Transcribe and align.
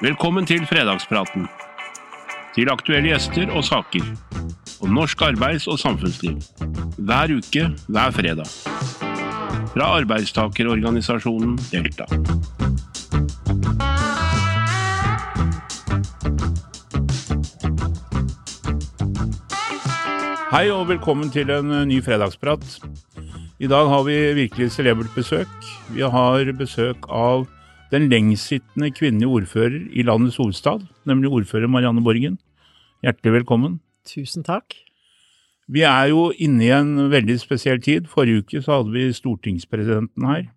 Velkommen 0.00 0.46
til 0.46 0.62
fredagspraten. 0.66 1.48
Til 2.54 2.70
aktuelle 2.72 3.10
gjester 3.10 3.50
og 3.52 3.64
saker. 3.64 4.06
Om 4.80 4.94
norsk 4.96 5.22
arbeids- 5.22 5.68
og 5.68 5.78
samfunnsliv. 5.78 6.38
Hver 6.98 7.36
uke, 7.36 7.66
hver 7.88 8.10
fredag. 8.10 8.48
Fra 9.74 9.90
arbeidstakerorganisasjonen 10.00 11.58
Delta. 11.70 12.08
Hei 20.50 20.66
og 20.74 20.88
velkommen 20.88 21.28
til 21.30 21.50
en 21.54 21.70
eh, 21.70 21.86
ny 21.86 22.00
fredagsprat. 22.02 22.64
I 23.60 23.68
dag 23.70 23.86
har 23.88 24.02
vi 24.02 24.16
virkelig 24.34 24.72
celebert 24.72 25.12
besøk. 25.14 25.52
Vi 25.94 26.02
har 26.02 26.52
besøk 26.58 27.06
av 27.06 27.46
den 27.90 28.06
lengstsittende 28.10 28.92
kvinnelige 28.94 29.28
ordfører 29.28 29.80
i 29.90 30.04
landets 30.06 30.38
hovedstad, 30.38 30.86
nemlig 31.06 31.30
ordfører 31.30 31.70
Marianne 31.70 32.02
Borgen. 32.04 32.38
Hjertelig 33.02 33.40
velkommen. 33.40 33.80
Tusen 34.06 34.46
takk. 34.46 34.76
Vi 35.70 35.82
er 35.86 36.10
jo 36.10 36.30
inne 36.38 36.64
i 36.66 36.72
en 36.74 37.10
veldig 37.10 37.38
spesiell 37.42 37.80
tid. 37.82 38.08
Forrige 38.10 38.42
uke 38.42 38.62
så 38.62 38.80
hadde 38.80 38.94
vi 38.94 39.12
stortingspresidenten 39.14 40.26
her. 40.26 40.48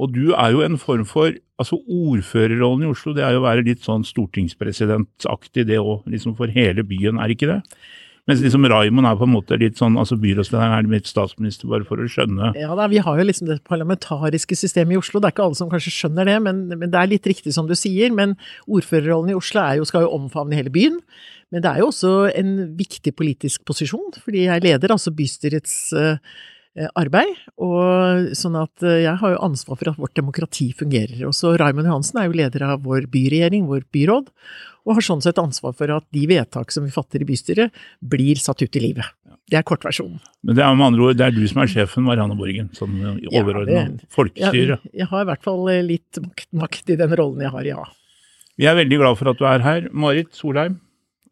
Og 0.00 0.14
du 0.14 0.32
er 0.32 0.54
jo 0.54 0.64
en 0.64 0.78
form 0.78 1.06
for 1.06 1.34
Altså 1.60 1.76
ordførerrollen 1.76 2.86
i 2.86 2.88
Oslo, 2.88 3.12
det 3.12 3.20
er 3.20 3.34
jo 3.34 3.42
å 3.42 3.44
være 3.44 3.66
litt 3.66 3.82
sånn 3.84 4.00
stortingspresidentaktig 4.08 5.66
det 5.68 5.76
òg, 5.76 6.06
liksom 6.08 6.32
for 6.38 6.48
hele 6.48 6.80
byen, 6.88 7.18
er 7.20 7.34
ikke 7.34 7.50
det? 7.50 7.58
Mens 8.30 8.44
liksom 8.44 8.62
Raymond 8.70 9.08
er 9.08 9.16
på 9.18 9.26
en 9.26 9.32
måte 9.32 9.56
litt 9.58 9.80
sånn, 9.80 9.96
altså 9.98 10.14
byrådslederen 10.20 10.76
er 10.76 10.90
litt 10.92 11.08
statsminister, 11.10 11.66
bare 11.70 11.86
for 11.88 11.98
å 11.98 12.06
skjønne. 12.06 12.52
Ja 12.60 12.76
da, 12.78 12.86
Vi 12.92 13.00
har 13.02 13.18
jo 13.18 13.24
liksom 13.26 13.48
det 13.48 13.56
parlamentariske 13.66 14.54
systemet 14.54 14.94
i 14.94 15.00
Oslo. 15.00 15.18
Det 15.18 15.32
er 15.32 15.34
ikke 15.34 15.48
alle 15.48 15.58
som 15.58 15.72
kanskje 15.72 15.94
skjønner 15.96 16.30
det, 16.30 16.36
men, 16.44 16.62
men 16.70 16.92
det 16.92 17.00
er 17.00 17.10
litt 17.10 17.26
riktig 17.26 17.56
som 17.56 17.66
du 17.66 17.74
sier. 17.74 18.14
Men 18.14 18.36
ordførerrollen 18.70 19.34
i 19.34 19.38
Oslo 19.38 19.66
jo, 19.80 19.88
skal 19.88 20.06
jo 20.06 20.14
omfavne 20.14 20.54
hele 20.60 20.70
byen. 20.70 21.00
Men 21.50 21.64
det 21.64 21.72
er 21.72 21.82
jo 21.82 21.90
også 21.90 22.14
en 22.38 22.54
viktig 22.78 23.16
politisk 23.18 23.66
posisjon, 23.66 24.14
fordi 24.22 24.46
jeg 24.46 24.62
leder 24.62 24.94
altså 24.94 25.10
bystyrets 25.10 25.76
uh, 25.98 26.22
arbeid. 26.94 27.34
Og 27.58 28.30
sånn 28.38 28.54
at 28.62 28.86
jeg 28.86 29.18
har 29.18 29.34
jo 29.34 29.42
ansvar 29.42 29.80
for 29.80 29.90
at 29.90 29.98
vårt 29.98 30.14
demokrati 30.14 30.70
fungerer. 30.78 31.26
Også 31.26 31.56
Raymond 31.58 31.90
Johansen 31.90 32.22
er 32.22 32.30
jo 32.30 32.38
leder 32.38 32.68
av 32.68 32.86
vår 32.86 33.10
byregjering, 33.10 33.66
vår 33.66 33.88
byråd 33.90 34.30
og 34.86 34.96
har 34.96 35.04
sånn 35.04 35.22
sett 35.24 35.40
ansvar 35.40 35.74
for 35.76 35.92
at 35.94 36.06
de 36.14 36.26
vedtak 36.30 36.72
som 36.74 36.86
vi 36.86 36.94
fatter 36.94 37.22
i 37.22 37.28
bystyret, 37.28 37.76
blir 38.00 38.40
satt 38.40 38.62
ut 38.64 38.78
i 38.78 38.82
livet. 38.82 39.06
Det 39.50 39.58
er 39.58 39.64
kortversjonen. 39.66 40.20
Men 40.46 40.56
det 40.56 40.64
er 40.64 40.76
med 40.78 40.86
andre 40.92 41.08
ord, 41.08 41.16
det 41.18 41.26
er 41.26 41.34
du 41.34 41.42
som 41.50 41.62
er 41.62 41.70
sjefen, 41.72 42.04
Marianne 42.06 42.36
Borgen, 42.38 42.68
som 42.76 42.92
overordna 43.32 43.80
ja, 43.80 43.86
folkestyre? 44.14 44.78
Jeg, 44.78 44.92
jeg, 45.02 45.08
har 45.10 45.24
i 45.24 45.30
hvert 45.32 45.46
fall 45.46 45.64
litt 45.86 46.20
makt, 46.22 46.48
makt, 46.62 46.92
i 46.94 46.98
den 47.00 47.16
rollen 47.18 47.42
jeg 47.44 47.54
har, 47.56 47.66
ja. 47.66 47.88
Vi 48.60 48.68
er 48.68 48.76
veldig 48.78 49.00
glad 49.00 49.18
for 49.18 49.32
at 49.32 49.40
du 49.40 49.46
er 49.48 49.64
her. 49.64 49.88
Marit 49.96 50.30
Solheim, 50.36 50.78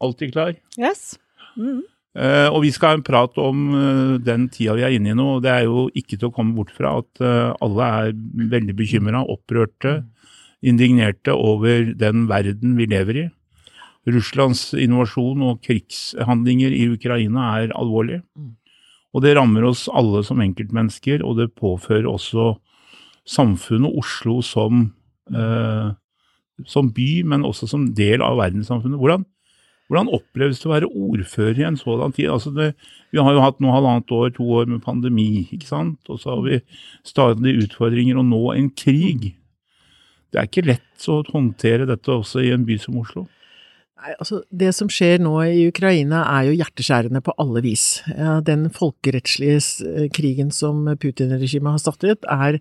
alltid 0.02 0.34
klar? 0.34 0.56
Yes. 0.80 1.12
Mm. 1.58 1.84
Uh, 2.19 2.48
og 2.50 2.62
vi 2.64 2.70
skal 2.74 2.94
ha 2.94 2.98
en 2.98 3.04
prat 3.06 3.36
om 3.38 3.66
uh, 3.76 4.14
den 4.24 4.48
tida 4.50 4.74
vi 4.74 4.86
er 4.86 4.94
inne 4.96 5.12
i 5.12 5.16
nå. 5.16 5.36
og 5.36 5.42
Det 5.44 5.52
er 5.52 5.66
jo 5.69 5.86
ikke 5.94 6.16
til 6.16 6.30
å 6.30 6.34
komme 6.34 6.56
bort 6.56 6.72
fra 6.74 6.96
at 7.02 7.22
uh, 7.22 7.52
alle 7.62 7.91
er 8.00 8.14
veldig 8.54 8.74
bekymra, 8.78 9.22
opprørte, 9.28 10.00
indignerte 10.64 11.36
over 11.36 11.92
den 11.94 12.24
verden 12.30 12.74
vi 12.80 12.88
lever 12.91 13.20
i. 13.20 13.26
Russlands 14.08 14.70
invasjon 14.78 15.42
og 15.44 15.60
krigshandlinger 15.66 16.72
i 16.72 16.86
Ukraina 16.94 17.50
er 17.58 17.74
alvorlig. 17.77 18.22
Mm. 18.38 18.54
Og 19.16 19.24
det 19.24 19.34
rammer 19.38 19.64
oss 19.68 19.86
alle 19.88 20.22
som 20.27 20.41
enkeltmennesker, 20.44 21.24
og 21.24 21.38
det 21.41 21.54
påfører 21.58 22.08
også 22.08 22.52
samfunnet 23.28 23.96
Oslo 23.98 24.41
som, 24.44 24.92
eh, 25.32 25.91
som 26.66 26.92
by, 26.92 27.24
men 27.24 27.44
også 27.44 27.69
som 27.69 27.88
del 27.94 28.22
av 28.22 28.38
verdenssamfunnet. 28.41 29.00
Hvordan, 29.00 29.24
hvordan 29.88 30.12
oppleves 30.12 30.60
det 30.60 30.69
å 30.69 30.74
være 30.74 30.92
ordfører 30.92 31.60
i 31.60 31.69
en 31.69 31.80
sådan 31.80 32.12
tid? 32.12 32.28
Altså 32.32 32.52
det, 32.54 32.74
vi 33.12 33.20
har 33.20 33.32
jo 33.32 33.44
hatt 33.44 33.60
nå 33.60 33.72
halvannet 33.72 34.12
år, 34.12 34.30
to 34.36 34.44
år 34.44 34.69
med 34.69 34.84
pandemi, 34.84 35.48
ikke 35.53 35.69
sant? 35.69 36.00
og 36.09 36.20
så 36.20 36.36
har 36.36 36.44
vi 36.44 36.60
stadig 37.04 37.56
utfordringer, 37.65 38.20
og 38.20 38.28
nå 38.28 38.44
en 38.54 38.70
krig. 38.70 39.34
Det 40.28 40.41
er 40.41 40.48
ikke 40.48 40.69
lett 40.69 41.09
å 41.09 41.22
håndtere 41.32 41.88
dette 41.88 42.12
også 42.12 42.44
i 42.44 42.53
en 42.53 42.69
by 42.69 42.76
som 42.80 43.00
Oslo. 43.00 43.26
Nei, 43.98 44.12
altså 44.14 44.44
Det 44.54 44.69
som 44.76 44.91
skjer 44.92 45.19
nå 45.22 45.32
i 45.42 45.64
Ukraina 45.72 46.20
er 46.36 46.48
jo 46.48 46.59
hjerteskjærende 46.60 47.22
på 47.25 47.34
alle 47.42 47.62
vis. 47.64 47.86
Den 48.47 48.69
folkerettslige 48.75 49.59
eh, 49.88 50.04
krigen 50.14 50.53
som 50.54 50.84
Putin-regimet 51.03 51.75
har 51.75 51.82
startet, 51.82 52.28
er 52.31 52.60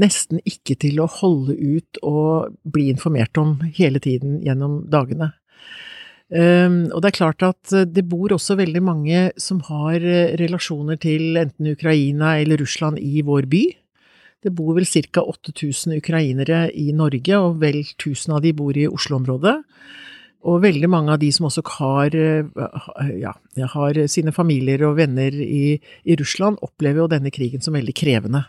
nesten 0.00 0.42
ikke 0.44 0.76
til 0.84 1.00
å 1.00 1.08
holde 1.08 1.56
ut 1.56 2.02
og 2.04 2.58
bli 2.68 2.90
informert 2.92 3.40
om 3.40 3.56
hele 3.78 4.02
tiden 4.02 4.42
gjennom 4.44 4.82
dagene. 4.92 5.32
Um, 6.34 6.88
og 6.88 7.02
det 7.04 7.10
er 7.10 7.16
klart 7.18 7.44
at 7.44 7.72
det 7.94 8.06
bor 8.08 8.32
også 8.32 8.56
veldig 8.58 8.80
mange 8.82 9.26
som 9.40 9.60
har 9.68 10.00
eh, 10.00 10.32
relasjoner 10.40 10.96
til 11.00 11.36
enten 11.40 11.68
Ukraina 11.72 12.38
eller 12.40 12.60
Russland 12.60 13.00
i 13.00 13.22
vår 13.24 13.48
by. 13.48 13.64
Det 14.44 14.52
bor 14.52 14.74
vel 14.76 14.84
ca. 14.84 15.22
8000 15.24 15.96
ukrainere 15.96 16.66
i 16.76 16.90
Norge, 16.92 17.38
og 17.38 17.60
vel 17.62 17.80
1000 17.84 18.36
av 18.36 18.42
de 18.44 18.52
bor 18.56 18.76
i 18.76 18.88
Oslo-området. 18.88 19.62
Og 20.44 20.60
veldig 20.60 20.90
mange 20.92 21.14
av 21.14 21.20
de 21.22 21.30
som 21.32 21.46
også 21.48 21.62
har, 21.78 22.14
eh, 22.14 23.12
ja, 23.22 23.32
har 23.72 24.00
sine 24.12 24.32
familier 24.32 24.82
og 24.84 24.98
venner 24.98 25.32
i, 25.32 25.80
i, 26.04 26.16
Russland, 26.20 26.60
opplever 26.60 27.00
jo 27.00 27.08
denne 27.08 27.32
krigen 27.32 27.64
som 27.64 27.76
veldig 27.76 27.94
krevende. 27.96 28.44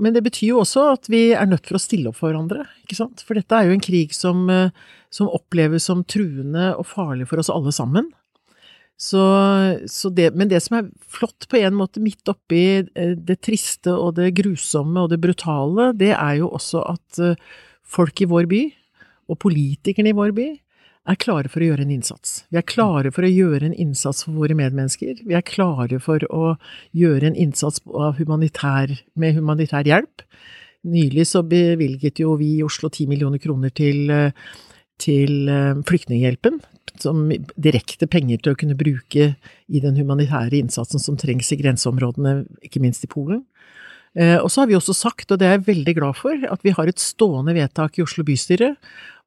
Men 0.00 0.16
det 0.16 0.24
betyr 0.24 0.54
jo 0.54 0.62
også 0.62 0.88
at 0.94 1.08
vi 1.12 1.28
er 1.36 1.46
nødt 1.46 1.68
for 1.68 1.76
å 1.76 1.82
stille 1.82 2.10
opp 2.10 2.18
for 2.18 2.32
hverandre, 2.32 2.64
ikke 2.82 2.96
sant? 2.98 3.22
For 3.22 3.36
dette 3.36 3.54
er 3.54 3.68
jo 3.68 3.76
en 3.76 3.84
krig 3.84 4.16
som, 4.16 4.48
eh, 4.50 4.72
som 5.12 5.28
oppleves 5.28 5.84
som 5.90 6.02
truende 6.08 6.72
og 6.78 6.88
farlig 6.88 7.28
for 7.28 7.42
oss 7.42 7.52
alle 7.52 7.74
sammen. 7.74 8.08
Så, 8.96 9.20
så 9.90 10.08
det, 10.14 10.30
men 10.38 10.48
det 10.48 10.62
som 10.62 10.78
er 10.78 10.90
flott 11.10 11.48
på 11.50 11.58
en 11.58 11.74
måte 11.76 12.00
midt 12.00 12.24
oppi 12.30 12.64
eh, 12.80 13.14
det 13.14 13.42
triste 13.44 13.92
og 13.92 14.16
det 14.16 14.32
grusomme 14.40 15.04
og 15.04 15.12
det 15.12 15.20
brutale, 15.20 15.92
det 15.92 16.14
er 16.16 16.40
jo 16.40 16.48
også 16.48 16.86
at 16.94 17.22
folk 17.84 18.24
i 18.24 18.30
vår 18.30 18.48
by, 18.48 18.64
og 19.28 19.40
politikerne 19.40 20.10
i 20.10 20.16
vår 20.16 20.32
by, 20.36 20.48
er 21.12 21.20
klare 21.20 21.50
for 21.52 21.60
å 21.60 21.68
gjøre 21.68 21.84
en 21.84 21.92
innsats. 21.92 22.36
Vi 22.48 22.58
er 22.58 22.66
klare 22.66 23.10
for 23.12 23.26
å 23.26 23.30
gjøre 23.30 23.68
en 23.68 23.76
innsats 23.76 24.24
for 24.24 24.36
våre 24.38 24.56
medmennesker. 24.56 25.20
Vi 25.26 25.36
er 25.36 25.44
klare 25.44 26.00
for 26.02 26.24
å 26.32 26.54
gjøre 26.96 27.28
en 27.28 27.40
innsats 27.46 27.82
humanitær, 28.18 28.94
med 29.20 29.36
humanitær 29.36 29.88
hjelp. 29.88 30.24
Nylig 30.88 31.26
så 31.28 31.44
bevilget 31.48 32.20
jo 32.20 32.36
vi 32.40 32.58
i 32.58 32.64
Oslo 32.64 32.90
10 32.92 33.08
millioner 33.12 33.40
kroner 33.40 33.72
til, 33.72 34.12
til 35.00 35.48
eh, 35.48 35.80
Flyktninghjelpen, 35.88 36.58
som 37.00 37.24
direkte 37.56 38.08
penger 38.08 38.40
til 38.40 38.52
å 38.52 38.58
kunne 38.60 38.76
bruke 38.78 39.30
i 39.68 39.80
den 39.84 39.96
humanitære 40.00 40.60
innsatsen 40.60 41.02
som 41.02 41.16
trengs 41.20 41.52
i 41.52 41.60
grenseområdene, 41.60 42.44
ikke 42.64 42.84
minst 42.84 43.04
i 43.04 43.10
Polen. 43.12 43.44
Eh, 44.14 44.38
og 44.38 44.50
så 44.52 44.62
har 44.62 44.70
vi 44.70 44.76
også 44.78 44.94
sagt, 44.94 45.30
og 45.32 45.40
det 45.40 45.48
er 45.48 45.56
jeg 45.56 45.66
veldig 45.68 45.94
glad 45.98 46.18
for, 46.18 46.46
at 46.50 46.62
vi 46.66 46.74
har 46.76 46.90
et 46.90 47.02
stående 47.02 47.54
vedtak 47.56 47.98
i 47.98 48.04
Oslo 48.04 48.24
bystyre 48.26 48.74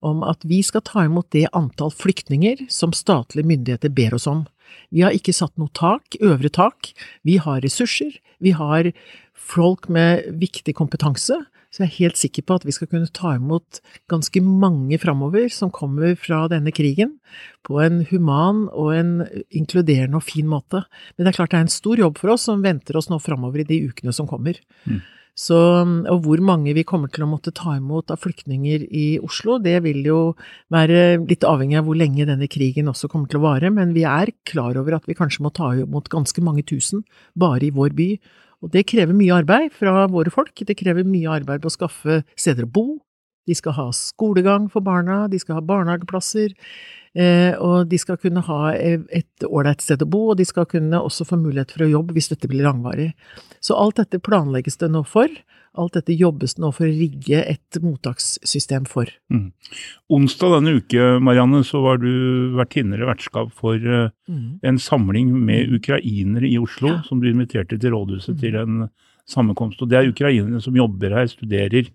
om 0.05 0.21
at 0.23 0.43
vi 0.47 0.61
skal 0.63 0.83
ta 0.85 1.03
imot 1.07 1.29
det 1.33 1.47
antall 1.57 1.91
flyktninger 1.91 2.67
som 2.71 2.93
statlige 2.95 3.47
myndigheter 3.49 3.91
ber 3.91 4.15
oss 4.17 4.27
om. 4.29 4.45
Vi 4.93 5.03
har 5.03 5.15
ikke 5.15 5.35
satt 5.35 5.55
noe 5.57 5.71
tak, 5.75 6.19
øvre 6.21 6.51
tak. 6.53 6.91
Vi 7.27 7.39
har 7.41 7.63
ressurser. 7.65 8.13
Vi 8.43 8.53
har 8.55 8.91
folk 9.33 9.87
med 9.89 10.27
viktig 10.39 10.75
kompetanse. 10.77 11.39
Så 11.77 11.83
jeg 11.83 11.91
er 11.91 11.97
helt 11.99 12.17
sikker 12.17 12.41
på 12.41 12.55
at 12.57 12.63
vi 12.65 12.73
skal 12.73 12.89
kunne 12.89 13.11
ta 13.13 13.35
imot 13.37 13.83
ganske 14.09 14.41
mange 14.41 14.97
framover 14.97 15.45
som 15.53 15.69
kommer 15.69 16.15
fra 16.17 16.47
denne 16.49 16.73
krigen, 16.73 17.19
på 17.61 17.77
en 17.83 17.99
human 18.09 18.63
og 18.71 18.95
en 18.95 19.11
inkluderende 19.53 20.17
og 20.17 20.25
fin 20.25 20.49
måte. 20.49 20.81
Men 21.13 21.27
det 21.27 21.35
er 21.35 21.37
klart 21.37 21.53
det 21.53 21.59
er 21.59 21.67
en 21.67 21.75
stor 21.75 22.01
jobb 22.01 22.17
for 22.17 22.33
oss 22.33 22.47
som 22.49 22.65
venter 22.65 22.97
oss 22.97 23.11
nå 23.11 23.21
framover 23.21 23.61
i 23.61 23.67
de 23.69 23.77
ukene 23.91 24.15
som 24.15 24.25
kommer. 24.25 24.57
Mm. 24.89 25.03
Så, 25.37 25.57
og 25.85 26.23
hvor 26.25 26.41
mange 26.41 26.73
vi 26.73 26.81
kommer 26.87 27.11
til 27.13 27.27
å 27.27 27.29
måtte 27.29 27.53
ta 27.53 27.75
imot 27.77 28.09
av 28.09 28.23
flyktninger 28.23 28.87
i 28.89 29.05
Oslo, 29.21 29.59
det 29.61 29.75
vil 29.85 30.01
jo 30.07 30.21
være 30.73 31.19
litt 31.29 31.45
avhengig 31.45 31.77
av 31.77 31.85
hvor 31.85 31.99
lenge 31.99 32.25
denne 32.25 32.49
krigen 32.49 32.89
også 32.89 33.05
kommer 33.11 33.29
til 33.29 33.37
å 33.37 33.45
vare, 33.45 33.69
men 33.69 33.93
vi 33.93 34.07
er 34.09 34.33
klar 34.49 34.81
over 34.81 34.97
at 34.97 35.05
vi 35.05 35.13
kanskje 35.19 35.45
må 35.45 35.53
ta 35.53 35.75
imot 35.77 36.09
ganske 36.09 36.41
mange 36.41 36.65
tusen 36.65 37.05
bare 37.37 37.69
i 37.69 37.73
vår 37.75 37.93
by. 38.01 38.09
Og 38.65 38.71
det 38.73 38.87
krever 38.89 39.13
mye 39.13 39.35
arbeid 39.35 39.73
fra 39.77 40.07
våre 40.09 40.33
folk, 40.33 40.53
det 40.65 40.77
krever 40.79 41.05
mye 41.07 41.29
arbeid 41.29 41.61
på 41.61 41.69
å 41.69 41.75
skaffe 41.75 42.21
steder 42.33 42.65
å 42.65 42.71
bo, 42.73 42.85
de 43.47 43.55
skal 43.55 43.75
ha 43.77 43.89
skolegang 43.95 44.67
for 44.71 44.83
barna, 44.85 45.25
de 45.31 45.39
skal 45.39 45.59
ha 45.59 45.65
barnehageplasser, 45.65 46.53
Eh, 47.17 47.55
og 47.57 47.87
de 47.89 47.97
skal 47.97 48.19
kunne 48.21 48.43
ha 48.45 48.61
et 48.77 49.45
ålreit 49.47 49.81
sted 49.81 50.03
å 50.05 50.09
bo, 50.09 50.27
og 50.31 50.37
de 50.37 50.45
skal 50.45 50.67
kunne 50.69 50.99
også 51.01 51.25
få 51.25 51.39
mulighet 51.41 51.73
for 51.73 51.85
å 51.85 51.91
jobbe 51.95 52.13
hvis 52.13 52.29
dette 52.29 52.49
blir 52.49 52.67
langvarig. 52.67 53.13
Så 53.63 53.77
alt 53.77 53.97
dette 53.97 54.21
planlegges 54.21 54.77
det 54.83 54.91
nå 54.93 55.01
for. 55.07 55.31
Alt 55.77 55.97
dette 55.97 56.13
jobbes 56.17 56.55
det 56.57 56.61
nå 56.61 56.69
for 56.73 56.85
å 56.85 56.93
rigge 56.93 57.41
et 57.41 57.79
mottakssystem 57.81 58.85
for. 58.89 59.09
Mm. 59.33 59.49
Onsdag 60.13 60.55
denne 60.57 60.75
uke 60.77 61.09
Marianne, 61.23 61.63
så 61.65 61.81
var 61.85 62.01
du 62.01 62.53
vertinne 62.57 62.97
eller 62.97 63.09
vertskap 63.09 63.49
for 63.57 63.81
uh, 63.81 64.13
mm. 64.29 64.61
en 64.69 64.79
samling 64.81 65.33
med 65.37 65.73
ukrainere 65.77 66.49
i 66.49 66.57
Oslo, 66.61 66.95
ja. 66.95 67.01
som 67.09 67.21
du 67.21 67.29
inviterte 67.29 67.77
til 67.81 67.93
rådhuset 67.93 68.35
mm. 68.35 68.39
til 68.45 68.61
en 68.61 68.87
sammenkomst. 69.29 69.81
Og 69.81 69.89
det 69.89 69.99
er 69.99 70.13
ukrainere 70.13 70.61
som 70.65 70.77
jobber 70.77 71.17
her, 71.17 71.29
studerer 71.33 71.91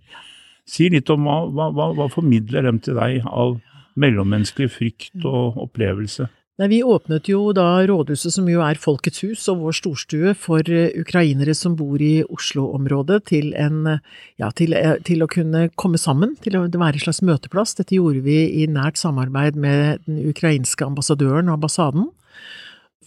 Si 0.69 0.89
litt 0.93 1.11
om 1.11 1.27
hva, 1.27 1.71
hva, 1.75 1.89
hva, 1.97 2.07
formidler 2.13 2.69
dem 2.69 2.79
til 2.83 2.99
deg 2.99 3.27
av 3.27 3.59
mellommenneskelig 3.99 4.71
frykt 4.73 5.27
og 5.27 5.59
opplevelse? 5.67 6.29
Nei, 6.61 6.69
Vi 6.69 6.83
åpnet 6.85 7.27
jo 7.31 7.51
da 7.57 7.81
rådhuset, 7.89 8.31
som 8.35 8.47
jo 8.49 8.61
er 8.63 8.79
Folkets 8.79 9.23
hus 9.25 9.47
og 9.51 9.63
vår 9.65 9.77
storstue, 9.79 10.35
for 10.39 10.63
eh, 10.69 10.93
ukrainere 11.01 11.55
som 11.57 11.75
bor 11.79 12.03
i 12.05 12.23
Oslo-området, 12.23 13.23
til, 13.33 13.51
ja, 13.57 14.51
til, 14.55 14.77
eh, 14.77 14.99
til, 15.03 15.25
å 15.25 15.31
kunne 15.33 15.71
komme 15.81 15.99
sammen, 15.99 16.37
til 16.45 16.61
å 16.61 16.67
være 16.69 17.01
en 17.01 17.05
slags 17.07 17.23
møteplass. 17.25 17.75
Dette 17.81 17.97
gjorde 17.97 18.23
vi 18.23 18.39
i 18.63 18.69
nært 18.71 19.01
samarbeid 19.01 19.57
med 19.57 20.05
den 20.07 20.21
ukrainske 20.29 20.87
ambassadøren 20.87 21.49
og 21.49 21.59
ambassaden. 21.59 22.11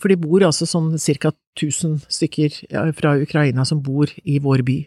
For 0.02 0.12
det 0.12 0.20
bor 0.26 0.44
altså 0.44 0.68
sånn 0.68 0.96
ca. 0.98 1.32
1000 1.56 2.02
stykker 2.12 2.58
fra 2.98 3.14
Ukraina 3.16 3.64
som 3.64 3.80
bor 3.80 4.12
i 4.28 4.42
vår 4.44 4.66
by. 4.68 4.80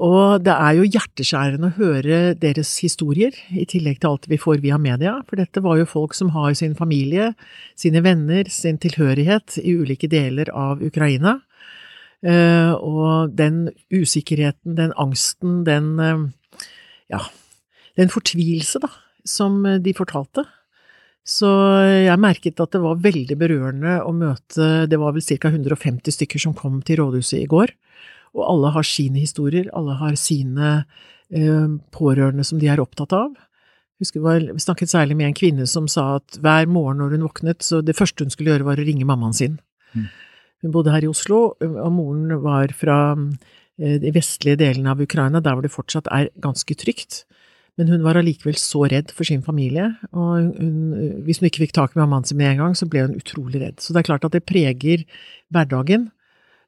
Og 0.00 0.40
det 0.40 0.54
er 0.54 0.78
jo 0.78 0.86
hjerteskjærende 0.88 1.68
å 1.68 1.76
høre 1.76 2.20
deres 2.40 2.70
historier, 2.80 3.36
i 3.52 3.66
tillegg 3.68 4.00
til 4.00 4.14
alt 4.14 4.28
vi 4.30 4.38
får 4.40 4.62
via 4.64 4.78
media, 4.80 5.18
for 5.28 5.36
dette 5.38 5.60
var 5.62 5.76
jo 5.78 5.88
folk 5.88 6.16
som 6.16 6.32
har 6.32 6.54
sin 6.58 6.74
familie, 6.78 7.32
sine 7.76 8.00
venner, 8.02 8.48
sin 8.48 8.80
tilhørighet 8.80 9.58
i 9.60 9.76
ulike 9.76 10.08
deler 10.10 10.48
av 10.56 10.82
Ukraina. 10.82 11.36
Eh, 12.24 12.72
og 12.72 13.36
den 13.36 13.66
usikkerheten, 13.92 14.76
den 14.78 14.96
angsten, 14.96 15.62
den 15.68 15.92
eh, 16.00 16.26
ja, 17.12 17.20
den 18.00 18.10
fortvilelse, 18.12 18.80
da, 18.82 18.88
som 19.28 19.60
de 19.84 19.94
fortalte. 19.94 20.46
Så 21.22 21.46
jeg 22.02 22.18
merket 22.18 22.58
at 22.62 22.72
det 22.74 22.80
var 22.82 22.98
veldig 22.98 23.36
berørende 23.38 24.00
å 24.02 24.10
møte 24.10 24.88
Det 24.90 24.98
var 24.98 25.12
vel 25.14 25.22
ca. 25.22 25.52
150 25.52 26.16
stykker 26.16 26.42
som 26.42 26.54
kom 26.58 26.80
til 26.82 26.98
rådhuset 26.98 27.44
i 27.44 27.50
går. 27.50 27.70
Og 28.36 28.44
alle 28.48 28.72
har 28.74 28.86
sine 28.86 29.20
historier, 29.20 29.68
alle 29.76 29.96
har 30.00 30.16
sine 30.20 30.74
eh, 31.32 31.72
pårørende 31.92 32.44
som 32.48 32.60
de 32.60 32.70
er 32.72 32.82
opptatt 32.82 33.12
av. 33.16 33.32
Husker 34.02 34.24
Vi 34.24 34.58
snakket 34.58 34.90
særlig 34.90 35.16
med 35.16 35.30
en 35.30 35.38
kvinne 35.38 35.66
som 35.70 35.86
sa 35.88 36.16
at 36.18 36.38
hver 36.42 36.66
morgen 36.66 36.98
når 36.98 37.16
hun 37.16 37.26
våknet, 37.28 37.62
så 37.62 37.82
det 37.84 37.96
første 37.96 38.24
hun 38.24 38.32
skulle 38.34 38.50
gjøre 38.50 38.66
var 38.66 38.80
å 38.80 38.86
ringe 38.86 39.06
mammaen 39.06 39.36
sin. 39.36 39.60
Mm. 39.94 40.08
Hun 40.62 40.72
bodde 40.74 40.94
her 40.94 41.04
i 41.04 41.10
Oslo, 41.10 41.54
og 41.60 41.92
moren 41.94 42.40
var 42.42 42.72
fra 42.74 42.96
eh, 43.14 43.98
de 44.02 44.14
vestlige 44.14 44.58
delene 44.58 44.94
av 44.94 45.02
Ukraina, 45.02 45.42
der 45.42 45.54
hvor 45.54 45.62
det 45.62 45.74
fortsatt 45.74 46.10
er 46.10 46.32
ganske 46.42 46.74
trygt. 46.78 47.24
Men 47.80 47.88
hun 47.88 48.02
var 48.04 48.18
allikevel 48.20 48.58
så 48.60 48.84
redd 48.90 49.14
for 49.16 49.24
sin 49.24 49.44
familie, 49.44 49.86
og 50.12 50.58
hun, 50.58 51.22
hvis 51.24 51.40
hun 51.40 51.48
ikke 51.48 51.64
fikk 51.64 51.76
tak 51.78 51.94
i 51.94 52.02
mammaen 52.02 52.26
sin 52.28 52.36
med 52.40 52.50
en 52.50 52.66
gang, 52.66 52.74
så 52.76 52.88
ble 52.90 53.06
hun 53.06 53.16
utrolig 53.16 53.62
redd. 53.62 53.78
Så 53.80 53.94
det 53.94 54.02
er 54.02 54.08
klart 54.10 54.26
at 54.28 54.34
det 54.36 54.44
preger 54.44 55.06
hverdagen. 55.54 56.10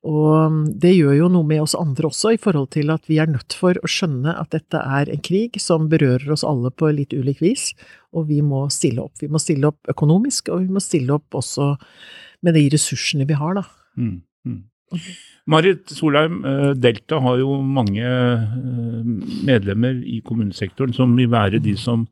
Og 0.05 0.57
det 0.81 0.93
gjør 0.93 1.15
jo 1.17 1.29
noe 1.33 1.49
med 1.49 1.63
oss 1.65 1.75
andre 1.79 2.11
også, 2.11 2.35
i 2.35 2.41
forhold 2.41 2.69
til 2.77 2.93
at 2.93 3.07
vi 3.09 3.17
er 3.23 3.31
nødt 3.31 3.57
for 3.57 3.79
å 3.81 3.89
skjønne 3.89 4.35
at 4.37 4.53
dette 4.53 4.77
er 4.77 5.09
en 5.09 5.23
krig 5.25 5.57
som 5.63 5.89
berører 5.89 6.29
oss 6.35 6.45
alle 6.45 6.69
på 6.77 6.91
litt 6.93 7.17
ulik 7.17 7.41
vis, 7.41 7.71
og 8.13 8.29
vi 8.29 8.43
må 8.45 8.67
stille 8.73 9.01
opp. 9.07 9.17
Vi 9.23 9.31
må 9.33 9.41
stille 9.41 9.71
opp 9.73 9.89
økonomisk, 9.89 10.53
og 10.53 10.67
vi 10.67 10.77
må 10.77 10.83
stille 10.85 11.17
opp 11.17 11.41
også 11.41 11.73
med 12.45 12.59
de 12.59 12.67
ressursene 12.75 13.25
vi 13.29 13.39
har, 13.41 13.57
da. 13.57 13.65
Mm, 13.97 14.19
mm. 14.45 14.61
Marit 15.51 15.89
Solheim, 15.97 16.39
eh, 16.45 16.71
Delta 16.77 17.19
har 17.25 17.41
jo 17.41 17.57
mange 17.65 18.05
eh, 18.05 19.11
medlemmer 19.49 19.97
i 20.05 20.21
kommunesektoren 20.25 20.93
som 20.97 21.17
vil 21.17 21.33
være 21.33 21.63
de 21.65 21.75
som 21.81 22.05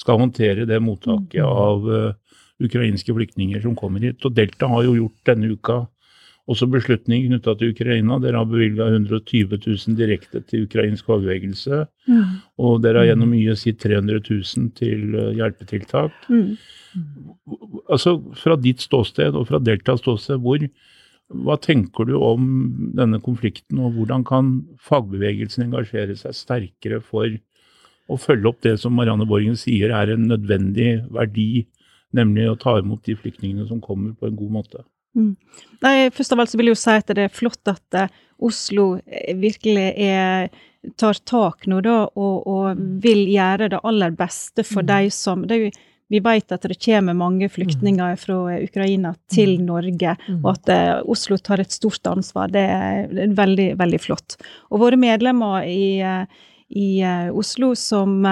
skal 0.00 0.18
håndtere 0.22 0.66
det 0.68 0.80
mottaket 0.82 1.44
mm. 1.44 1.48
av 1.68 1.90
eh, 1.92 2.38
ukrainske 2.64 3.14
flyktninger 3.14 3.60
som 3.62 3.76
kommer 3.78 4.04
hit. 4.04 4.24
Og 4.24 4.32
Delta 4.36 4.68
har 4.72 4.86
jo 4.86 4.96
gjort 4.98 5.28
denne 5.28 5.52
uka 5.52 5.84
også 6.50 6.68
beslutning 6.68 7.24
knytta 7.28 7.54
til 7.56 7.72
Ukraina. 7.72 8.18
Dere 8.20 8.40
har 8.42 8.48
bevilga 8.48 8.90
120 8.92 9.56
000 9.64 9.96
direkte 9.96 10.42
til 10.44 10.66
ukrainsk 10.66 11.06
fagbevegelse. 11.08 11.84
Ja. 12.10 12.24
Og 12.60 12.82
dere 12.84 13.00
har 13.00 13.12
gjennom 13.12 13.32
mye 13.32 13.54
sitt 13.56 13.80
300 13.80 14.20
000 14.28 14.74
til 14.76 15.16
eh, 15.16 15.30
hjelpetiltak. 15.38 16.28
Mm. 16.28 16.50
Altså, 17.88 18.18
Fra 18.40 18.58
ditt 18.60 18.84
ståsted 18.84 19.38
og 19.38 19.48
fra 19.48 19.62
Deltas 19.62 20.04
ståsted, 20.04 20.42
hvor, 20.44 20.60
hva 21.32 21.56
tenker 21.64 22.10
du 22.10 22.18
om 22.20 22.46
denne 22.98 23.22
konflikten, 23.24 23.80
og 23.80 23.96
hvordan 23.96 24.28
kan 24.28 24.54
fagbevegelsen 24.84 25.70
engasjere 25.70 26.16
seg 26.20 26.36
sterkere 26.36 27.00
for 27.00 27.32
å 28.04 28.20
følge 28.20 28.50
opp 28.50 28.60
det 28.66 28.76
som 28.82 28.92
Marianne 28.92 29.24
Borgen 29.28 29.56
sier 29.56 29.94
er 29.96 30.12
en 30.12 30.28
nødvendig 30.28 30.98
verdi, 31.08 31.64
nemlig 32.14 32.50
å 32.50 32.58
ta 32.60 32.76
imot 32.78 33.08
de 33.08 33.16
flyktningene 33.16 33.64
som 33.70 33.80
kommer, 33.82 34.12
på 34.12 34.28
en 34.28 34.36
god 34.36 34.60
måte? 34.60 34.84
Mm. 35.14 35.32
Nei, 35.84 35.96
først 36.14 36.34
av 36.34 36.42
alt 36.42 36.52
så 36.52 36.58
vil 36.58 36.70
jeg 36.70 36.76
jo 36.76 36.82
si 36.82 36.94
at 36.98 37.10
det 37.14 37.26
er 37.26 37.34
flott 37.34 37.70
at 37.70 37.98
uh, 37.98 38.20
Oslo 38.44 38.94
eh, 39.06 39.34
virkelig 39.38 39.90
er, 40.00 40.48
tar 41.00 41.18
tak 41.28 41.68
nå, 41.70 41.80
da, 41.84 42.04
og, 42.18 42.46
og, 42.50 42.84
vil 43.02 43.26
gjøre 43.30 43.70
det 43.72 43.82
aller 43.86 44.14
beste 44.16 44.64
for 44.66 44.84
mm. 44.84 44.88
de 44.90 45.12
som 45.14 45.44
jo, 45.48 45.70
Vi 46.12 46.20
vet 46.20 46.52
at 46.52 46.66
det 46.68 46.76
kommer 46.84 47.16
mange 47.16 47.48
flyktninger 47.48 48.16
mm. 48.16 48.20
fra 48.20 48.38
Ukraina 48.60 49.14
til 49.32 49.56
mm. 49.60 49.66
Norge, 49.66 50.16
mm. 50.28 50.40
og 50.42 50.50
at 50.52 50.72
uh, 50.74 51.10
Oslo 51.10 51.38
tar 51.38 51.62
et 51.62 51.72
stort 51.72 52.06
ansvar. 52.10 52.50
Det 52.52 52.64
det 53.14 53.28
er 53.28 53.36
veldig, 53.38 53.70
veldig 53.80 54.00
flott. 54.02 54.36
Og 54.70 54.82
våre 54.84 54.98
medlemmer 55.00 55.64
i, 55.64 56.02
uh, 56.02 56.26
i 56.68 57.00
Oslo 57.32 57.74
som 57.78 58.26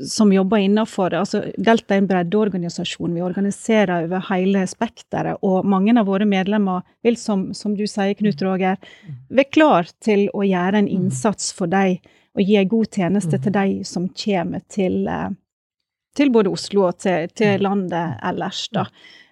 som 0.00 0.32
jobber 0.32 0.62
innenfor 0.62 1.14
altså 1.14 1.42
Delta 1.56 1.94
er 1.94 2.02
en 2.02 2.08
breddeorganisasjon. 2.10 3.14
Vi 3.14 3.24
organiserer 3.24 4.06
over 4.06 4.24
hele 4.30 4.64
spekteret. 4.70 5.42
Og 5.42 5.66
mange 5.68 5.94
av 5.98 6.08
våre 6.08 6.26
medlemmer 6.28 6.82
vil, 7.04 7.18
som, 7.20 7.50
som 7.56 7.76
du 7.78 7.84
sier, 7.86 8.14
Knut 8.18 8.42
Roger, 8.42 8.80
være 9.28 9.52
klar 9.52 9.90
til 10.04 10.28
å 10.34 10.44
gjøre 10.46 10.82
en 10.82 10.90
innsats 10.90 11.52
for 11.56 11.70
dem 11.72 11.98
og 12.32 12.48
gi 12.48 12.56
en 12.56 12.68
god 12.68 12.96
tjeneste 12.96 13.38
til 13.44 13.52
de 13.52 13.82
som 13.84 14.08
kommer 14.16 14.62
til, 14.72 15.02
eh, 15.08 15.32
til 16.16 16.32
både 16.32 16.52
Oslo 16.52 16.86
og 16.88 17.00
til, 17.04 17.28
til 17.36 17.60
landet 17.60 18.16
ellers. 18.24 18.66
da. 18.72 18.86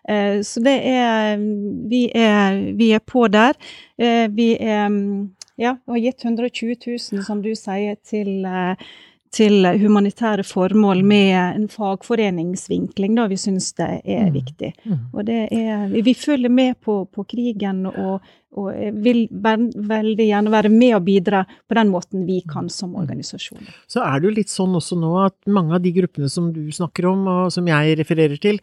Eh, 0.08 0.40
så 0.44 0.60
det 0.64 0.76
er 0.90 1.40
vi, 1.88 2.06
er 2.14 2.60
vi, 2.76 2.92
er 2.92 3.04
på 3.04 3.26
der. 3.28 3.56
Eh, 3.98 4.28
vi 4.28 4.52
er 4.60 4.90
ja, 5.60 5.76
har 5.86 6.00
gitt 6.00 6.24
120 6.24 6.76
000, 6.86 7.24
som 7.24 7.42
du 7.44 7.52
sier, 7.56 7.96
til 8.04 8.46
til 9.30 9.66
humanitære 9.78 10.42
formål 10.42 11.04
med 11.06 11.34
en 11.38 11.68
fagforeningsvinkling, 11.70 13.14
da 13.14 13.28
vi 13.30 13.38
syns 13.38 13.70
det 13.78 13.88
er 14.02 14.26
mm. 14.26 14.34
viktig. 14.34 14.70
Mm. 14.82 15.00
Og 15.14 15.26
det 15.28 15.40
er 15.54 15.86
Vi 15.90 16.14
følger 16.14 16.50
med 16.50 16.80
på, 16.82 17.04
på 17.06 17.24
krigen 17.30 17.84
og, 17.86 18.26
og 18.58 18.94
vil 19.04 19.28
veldig 19.30 20.26
gjerne 20.26 20.50
være 20.50 20.72
med 20.74 20.94
og 20.98 21.04
bidra 21.06 21.44
på 21.46 21.78
den 21.78 21.92
måten 21.94 22.26
vi 22.26 22.40
kan 22.42 22.68
som 22.68 22.96
organisasjon. 22.98 23.62
Så 23.86 24.02
er 24.02 24.18
det 24.18 24.30
jo 24.30 24.36
litt 24.40 24.50
sånn 24.50 24.74
også 24.74 24.98
nå 24.98 25.12
at 25.22 25.36
mange 25.46 25.78
av 25.78 25.84
de 25.84 25.94
gruppene 25.94 26.28
som 26.28 26.50
du 26.52 26.66
snakker 26.74 27.06
om, 27.12 27.26
og 27.28 27.54
som 27.54 27.70
jeg 27.70 28.00
refererer 28.02 28.40
til, 28.42 28.58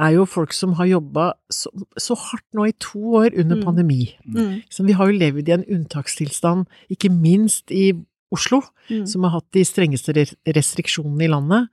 er 0.00 0.14
jo 0.16 0.26
folk 0.28 0.54
som 0.56 0.74
har 0.78 0.88
jobba 0.88 1.32
så, 1.52 1.70
så, 1.98 2.16
hardt 2.16 2.46
nå 2.56 2.66
i 2.70 2.76
to 2.80 3.00
år 3.20 3.34
under 3.34 3.58
mm. 3.58 3.64
pandemi. 3.66 4.02
Mm. 4.24 4.62
Vi 4.86 4.96
har 4.96 5.10
jo 5.10 5.18
levd 5.18 5.50
i 5.50 5.56
en 5.58 5.66
unntakstilstand, 5.66 6.66
ikke 6.92 7.12
minst 7.12 7.70
i 7.74 7.92
Oslo, 8.34 8.62
mm. 8.88 9.04
som 9.10 9.26
har 9.26 9.38
hatt 9.38 9.48
de 9.56 9.64
strengeste 9.66 10.14
restriksjonene 10.46 11.26
i 11.26 11.30
landet. 11.32 11.68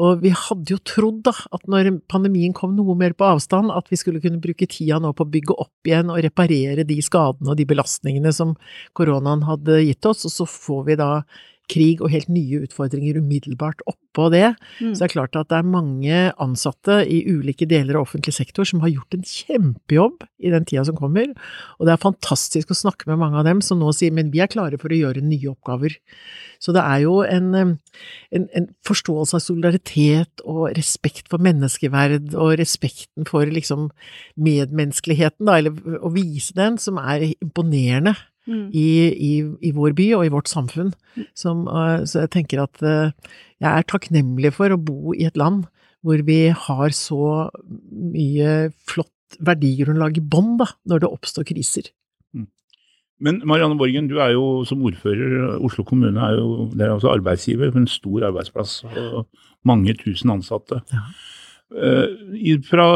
Og 0.00 0.22
vi 0.22 0.30
hadde 0.32 0.72
jo 0.72 0.78
trodd 0.86 1.20
da, 1.26 1.34
at 1.52 1.66
når 1.68 1.90
pandemien 2.08 2.54
kom 2.56 2.72
noe 2.76 2.94
mer 2.96 3.12
på 3.16 3.26
avstand, 3.26 3.72
at 3.74 3.90
vi 3.92 3.98
skulle 4.00 4.22
kunne 4.22 4.40
bruke 4.40 4.68
tida 4.70 5.00
nå 5.02 5.12
på 5.16 5.26
å 5.26 5.32
bygge 5.34 5.56
opp 5.60 5.88
igjen 5.90 6.12
og 6.12 6.22
reparere 6.24 6.86
de 6.88 6.96
skadene 7.04 7.52
og 7.52 7.58
de 7.58 7.66
belastningene 7.68 8.32
som 8.32 8.54
koronaen 8.96 9.44
hadde 9.48 9.82
gitt 9.84 10.08
oss, 10.08 10.24
og 10.24 10.32
så 10.32 10.48
får 10.48 10.86
vi 10.88 10.98
da 11.02 11.10
krig 11.70 12.02
og 12.02 12.10
helt 12.12 12.30
nye 12.32 12.62
utfordringer 12.64 13.20
umiddelbart 13.20 13.84
oppå 13.88 14.28
det. 14.34 14.50
Mm. 14.80 14.92
Så 14.92 14.98
det 14.98 15.06
er 15.08 15.14
klart 15.14 15.38
at 15.38 15.50
det 15.52 15.60
er 15.60 15.70
mange 15.70 16.22
ansatte 16.42 17.00
i 17.06 17.22
ulike 17.30 17.68
deler 17.70 17.98
av 17.98 18.08
offentlig 18.08 18.34
sektor 18.36 18.66
som 18.68 18.82
har 18.84 18.92
gjort 18.92 19.16
en 19.16 19.26
kjempejobb 19.26 20.26
i 20.42 20.52
den 20.52 20.66
tida 20.68 20.84
som 20.88 20.98
kommer, 20.98 21.32
og 21.78 21.86
det 21.86 21.94
er 21.94 22.02
fantastisk 22.02 22.72
å 22.72 22.78
snakke 22.78 23.10
med 23.10 23.20
mange 23.22 23.40
av 23.40 23.46
dem 23.48 23.60
som 23.64 23.80
nå 23.80 23.92
sier 23.96 24.14
men 24.14 24.32
vi 24.32 24.42
er 24.42 24.50
klare 24.50 24.80
for 24.80 24.92
å 24.92 24.98
gjøre 24.98 25.24
nye 25.24 25.52
oppgaver. 25.52 25.96
Så 26.60 26.74
det 26.76 26.82
er 26.84 27.04
jo 27.06 27.20
en, 27.24 27.54
en, 27.56 28.46
en 28.58 28.66
forståelse 28.86 29.38
av 29.38 29.44
solidaritet 29.44 30.42
og 30.44 30.66
respekt 30.76 31.30
for 31.32 31.40
menneskeverd 31.42 32.34
og 32.34 32.58
respekten 32.60 33.28
for 33.28 33.48
liksom 33.48 33.88
medmenneskeligheten, 34.36 35.48
da, 35.48 35.56
eller 35.60 36.00
å 36.00 36.12
vise 36.12 36.56
den, 36.58 36.76
som 36.80 37.00
er 37.00 37.30
imponerende 37.30 38.16
mm. 38.48 38.66
i, 38.72 38.88
i, 39.10 39.32
i, 39.68 39.72
vår 39.76 39.94
by 39.98 40.08
og 40.18 40.26
i 40.26 40.32
vårt 40.32 40.50
samfunn. 40.50 40.92
Mm. 41.16 41.28
Som, 41.38 41.66
uh, 41.68 42.02
så 42.08 42.24
jeg 42.24 42.32
tenker 42.36 42.64
at 42.64 42.82
uh, 42.84 43.12
jeg 43.60 43.70
er 43.70 43.88
takknemlig 43.88 44.54
for 44.56 44.72
å 44.72 44.80
bo 44.80 45.14
i 45.16 45.26
et 45.28 45.38
land 45.40 45.66
hvor 46.06 46.22
vi 46.24 46.46
har 46.48 46.94
så 46.96 47.50
mye 47.92 48.70
flott 48.88 49.40
verdigrunnlag 49.44 50.16
i 50.16 50.24
bånn 50.24 50.56
når 50.88 51.02
det 51.02 51.10
oppstår 51.10 51.44
kriser. 51.50 51.90
Mm. 52.32 52.46
Men 53.20 53.42
Marianne 53.48 53.76
Borgen, 53.78 54.08
du 54.08 54.16
er 54.18 54.32
jo 54.32 54.62
som 54.68 54.80
ordfører, 54.88 55.58
Oslo 55.60 55.84
kommune 55.86 56.16
er 56.24 56.38
jo 56.40 56.70
det 56.72 56.86
er 56.86 56.94
også 56.94 57.12
arbeidsgiver 57.12 57.70
for 57.70 57.82
en 57.82 57.90
stor 57.90 58.30
arbeidsplass 58.30 58.80
og 58.88 59.28
mange 59.68 59.94
tusen 60.00 60.32
ansatte. 60.32 60.80
Ja. 60.94 61.04
Uh, 61.70 62.58
fra 62.66 62.86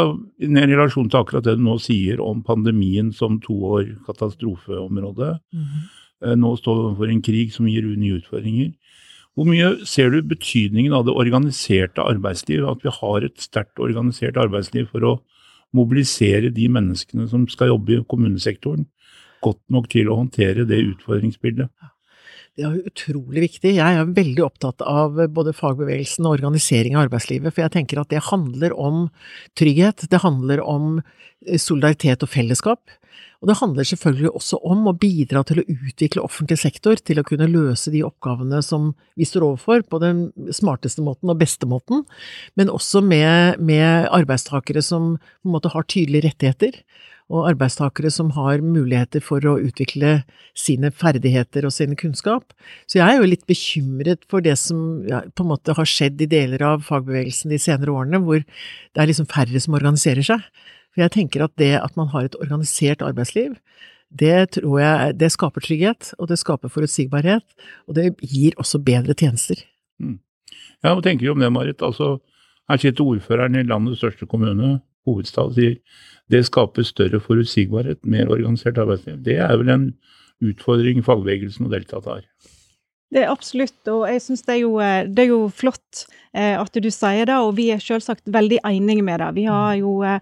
en 0.43 0.57
relasjon 0.59 1.07
til 1.07 1.21
akkurat 1.21 1.45
det 1.47 1.57
du 1.59 1.63
nå 1.63 1.77
sier 1.79 2.19
om 2.23 2.41
pandemien 2.43 3.13
som 3.15 3.37
to 3.43 3.55
år 3.79 3.85
katastrofeområde. 4.07 5.39
Mm 5.53 5.63
-hmm. 5.63 6.35
nå 6.39 6.57
står 6.57 6.75
vi 6.75 6.85
overfor 6.87 7.11
en 7.11 7.23
krig 7.23 7.53
som 7.53 7.69
gir 7.69 7.83
nye 7.83 8.19
utfordringer. 8.19 8.73
Hvor 9.35 9.49
mye 9.51 9.85
ser 9.87 10.11
du 10.11 10.23
betydningen 10.23 10.93
av 10.93 11.05
det 11.07 11.15
organiserte 11.15 12.03
arbeidsliv, 12.03 12.67
at 12.69 12.85
vi 12.85 12.91
har 12.91 13.25
et 13.25 13.41
sterkt 13.41 13.79
organisert 13.79 14.37
arbeidsliv 14.37 14.87
for 14.93 15.01
å 15.03 15.23
mobilisere 15.75 16.53
de 16.55 16.69
menneskene 16.69 17.27
som 17.29 17.49
skal 17.51 17.73
jobbe 17.73 17.97
i 17.97 18.05
kommunesektoren, 18.07 18.87
godt 19.43 19.61
nok 19.69 19.89
til 19.91 20.09
å 20.09 20.21
håndtere 20.23 20.67
det 20.69 20.85
utfordringsbildet? 20.85 21.69
Det 22.55 22.63
er 22.63 22.75
utrolig 22.87 23.49
viktig. 23.49 23.73
Jeg 23.81 23.99
er 23.99 24.11
veldig 24.15 24.45
opptatt 24.47 24.83
av 24.87 25.17
både 25.35 25.55
fagbevegelsen 25.59 26.27
og 26.29 26.37
organisering 26.37 26.95
av 26.95 27.09
arbeidslivet, 27.09 27.51
for 27.51 27.65
jeg 27.65 27.75
tenker 27.75 27.99
at 27.99 28.13
det 28.13 28.21
handler 28.29 28.77
om 28.79 29.09
trygghet, 29.59 30.07
det 30.11 30.21
handler 30.23 30.63
om 30.63 31.01
solidaritet 31.59 32.23
og 32.23 32.31
fellesskap. 32.31 32.95
Og 33.43 33.51
det 33.51 33.57
handler 33.59 33.85
selvfølgelig 33.85 34.31
også 34.39 34.61
om 34.71 34.87
å 34.87 34.95
bidra 34.97 35.43
til 35.45 35.61
å 35.61 35.67
utvikle 35.67 36.23
offentlig 36.23 36.61
sektor 36.63 37.03
til 37.03 37.19
å 37.21 37.27
kunne 37.27 37.51
løse 37.51 37.91
de 37.93 38.05
oppgavene 38.07 38.63
som 38.65 38.93
vi 39.19 39.27
står 39.29 39.49
overfor, 39.49 39.83
på 39.91 40.01
den 40.01 40.29
smarteste 40.55 41.03
måten 41.05 41.35
og 41.35 41.43
beste 41.43 41.69
måten, 41.69 42.07
men 42.55 42.71
også 42.73 43.03
med, 43.05 43.59
med 43.59 44.07
arbeidstakere 44.15 44.81
som 44.81 45.17
på 45.19 45.51
en 45.51 45.57
måte 45.59 45.75
har 45.75 45.91
tydelige 45.91 46.31
rettigheter, 46.31 46.81
og 47.33 47.47
arbeidstakere 47.49 48.11
som 48.13 48.31
har 48.37 48.61
muligheter 48.61 49.23
for 49.25 49.45
å 49.49 49.57
utvikle 49.65 50.19
sine 50.59 50.91
ferdigheter 50.93 51.65
og 51.65 51.73
sin 51.73 51.97
kunnskap. 51.97 52.53
Så 52.85 52.99
jeg 53.01 53.07
er 53.07 53.23
jo 53.23 53.31
litt 53.31 53.47
bekymret 53.49 54.27
for 54.29 54.45
det 54.45 54.59
som 54.61 55.03
ja, 55.09 55.23
på 55.33 55.47
en 55.47 55.53
måte 55.55 55.77
har 55.77 55.89
skjedd 55.89 56.21
i 56.21 56.29
deler 56.31 56.63
av 56.67 56.85
fagbevegelsen 56.85 57.55
de 57.55 57.61
senere 57.63 57.95
årene, 57.95 58.21
hvor 58.21 58.45
det 58.45 59.01
er 59.01 59.11
liksom 59.11 59.31
færre 59.33 59.63
som 59.63 59.77
organiserer 59.79 60.27
seg. 60.27 60.45
For 60.93 61.03
jeg 61.07 61.15
tenker 61.17 61.47
at 61.47 61.57
det 61.61 61.73
at 61.81 61.97
man 61.99 62.13
har 62.13 62.29
et 62.29 62.39
organisert 62.39 63.03
arbeidsliv, 63.03 63.57
det 64.15 64.61
tror 64.61 64.79
jeg 64.79 65.17
det 65.19 65.33
skaper 65.35 65.65
trygghet, 65.65 66.13
og 66.21 66.29
det 66.31 66.39
skaper 66.39 66.71
forutsigbarhet, 66.71 67.45
og 67.89 67.97
det 67.97 68.13
gir 68.23 68.55
også 68.63 68.79
bedre 68.85 69.17
tjenester. 69.19 69.65
Mm. 69.99 70.21
Ja, 70.85 70.93
hva 70.93 71.01
tenker 71.03 71.27
du 71.27 71.33
om 71.33 71.43
det, 71.43 71.51
Marit? 71.51 71.83
Altså, 71.83 72.19
her 72.71 72.81
sitter 72.81 73.17
ordføreren 73.17 73.57
i 73.59 73.65
landets 73.67 73.99
største 74.05 74.29
kommune, 74.31 74.77
hovedstad, 75.09 75.55
sier 75.57 75.79
det 76.33 76.45
skaper 76.49 76.87
større 76.89 77.21
forutsigbarhet, 77.21 78.01
mer 78.09 78.31
organisert 78.33 78.79
arbeidsliv. 78.81 79.19
Det 79.25 79.37
er 79.45 79.57
vel 79.61 79.73
en 79.75 79.91
utfordring 80.45 81.03
fagbevegelsen 81.05 81.67
og 81.69 81.75
Delta 81.75 82.01
tar. 82.05 82.25
Det 83.15 83.23
er 83.23 83.31
absolutt, 83.31 83.77
og 83.93 84.09
jeg 84.11 84.23
syns 84.25 84.43
det, 84.49 84.57
det, 85.15 85.27
er 85.27 85.31
jo 85.31 85.45
flott 85.53 86.07
eh, 86.33 86.57
at 86.59 86.81
du 86.81 86.89
sier 86.91 87.29
det, 87.29 87.37
og 87.37 87.53
vi 87.61 87.69
er 87.71 87.83
selvsagt 87.83 88.25
veldig 88.27 88.59
enige 88.65 89.05
med 89.07 89.21
det. 89.23 89.31
Vi 89.37 89.45
har 89.47 89.77
jo 89.79 90.01
eh, 90.03 90.19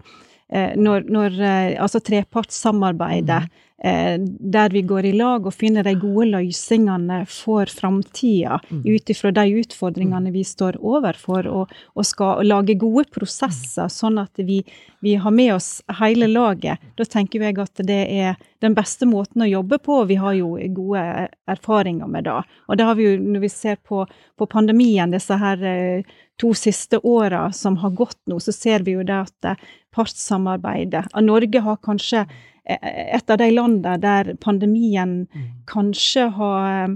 Eh, 0.53 0.75
når, 0.77 1.07
når 1.09 1.37
eh, 1.41 1.81
altså 1.81 2.01
trepartssamarbeidet, 2.03 3.47
mm. 3.47 3.61
Eh, 3.83 4.15
der 4.19 4.69
vi 4.69 4.81
går 4.81 5.05
i 5.05 5.13
lag 5.17 5.45
og 5.47 5.53
finner 5.53 5.85
de 5.85 5.93
gode 5.99 6.29
løsningene 6.31 7.23
for 7.29 7.69
framtida, 7.69 8.59
mm. 8.69 8.81
ut 8.87 9.11
ifra 9.13 9.31
de 9.35 9.45
utfordringene 9.61 10.33
vi 10.33 10.43
står 10.47 10.79
overfor, 10.79 11.49
og, 11.51 11.75
og 11.93 12.07
skal 12.07 12.43
lage 12.47 12.77
gode 12.79 13.05
prosesser, 13.13 13.91
sånn 13.91 14.21
at 14.23 14.41
vi, 14.41 14.61
vi, 15.03 15.15
har 15.19 15.35
med 15.35 15.55
oss 15.57 15.69
hele 15.99 16.29
laget. 16.31 16.81
Da 16.97 17.05
tenker 17.05 17.43
jeg 17.43 17.59
at 17.61 17.83
det 17.83 18.01
er 18.07 18.39
den 18.63 18.75
beste 18.77 19.07
måten 19.09 19.43
å 19.43 19.51
jobbe 19.51 19.79
på, 19.83 20.01
og 20.03 20.11
vi 20.11 20.19
har 20.21 20.37
jo 20.39 20.55
gode 20.73 21.29
erfaringer 21.51 22.07
med 22.09 22.29
det. 22.29 22.39
Og 22.67 22.79
det 22.79 22.87
har 22.87 22.99
vi 22.99 23.09
jo, 23.09 23.17
når 23.19 23.45
vi 23.45 23.51
ser 23.51 23.81
på, 23.83 24.05
på 24.39 24.49
pandemien, 24.49 25.11
disse 25.11 25.35
her 25.37 26.03
to 26.41 26.53
siste 26.57 26.97
åra 27.03 27.51
som 27.53 27.77
har 27.77 27.93
gått 27.93 28.19
nå, 28.25 28.39
så 28.39 28.51
ser 28.55 28.85
vi 28.87 28.95
jo 28.95 29.03
det 29.05 29.19
at 29.27 29.67
partssamarbeidet. 29.93 31.05
Norge 31.21 31.61
har 31.61 31.77
kanskje 31.85 32.23
eh, 32.23 32.49
et 32.63 33.29
av 33.29 33.37
de 33.41 33.49
landene 33.51 33.97
der 33.99 34.35
pandemien 34.39 35.23
mm. 35.27 35.47
kanskje 35.67 36.29
har 36.37 36.93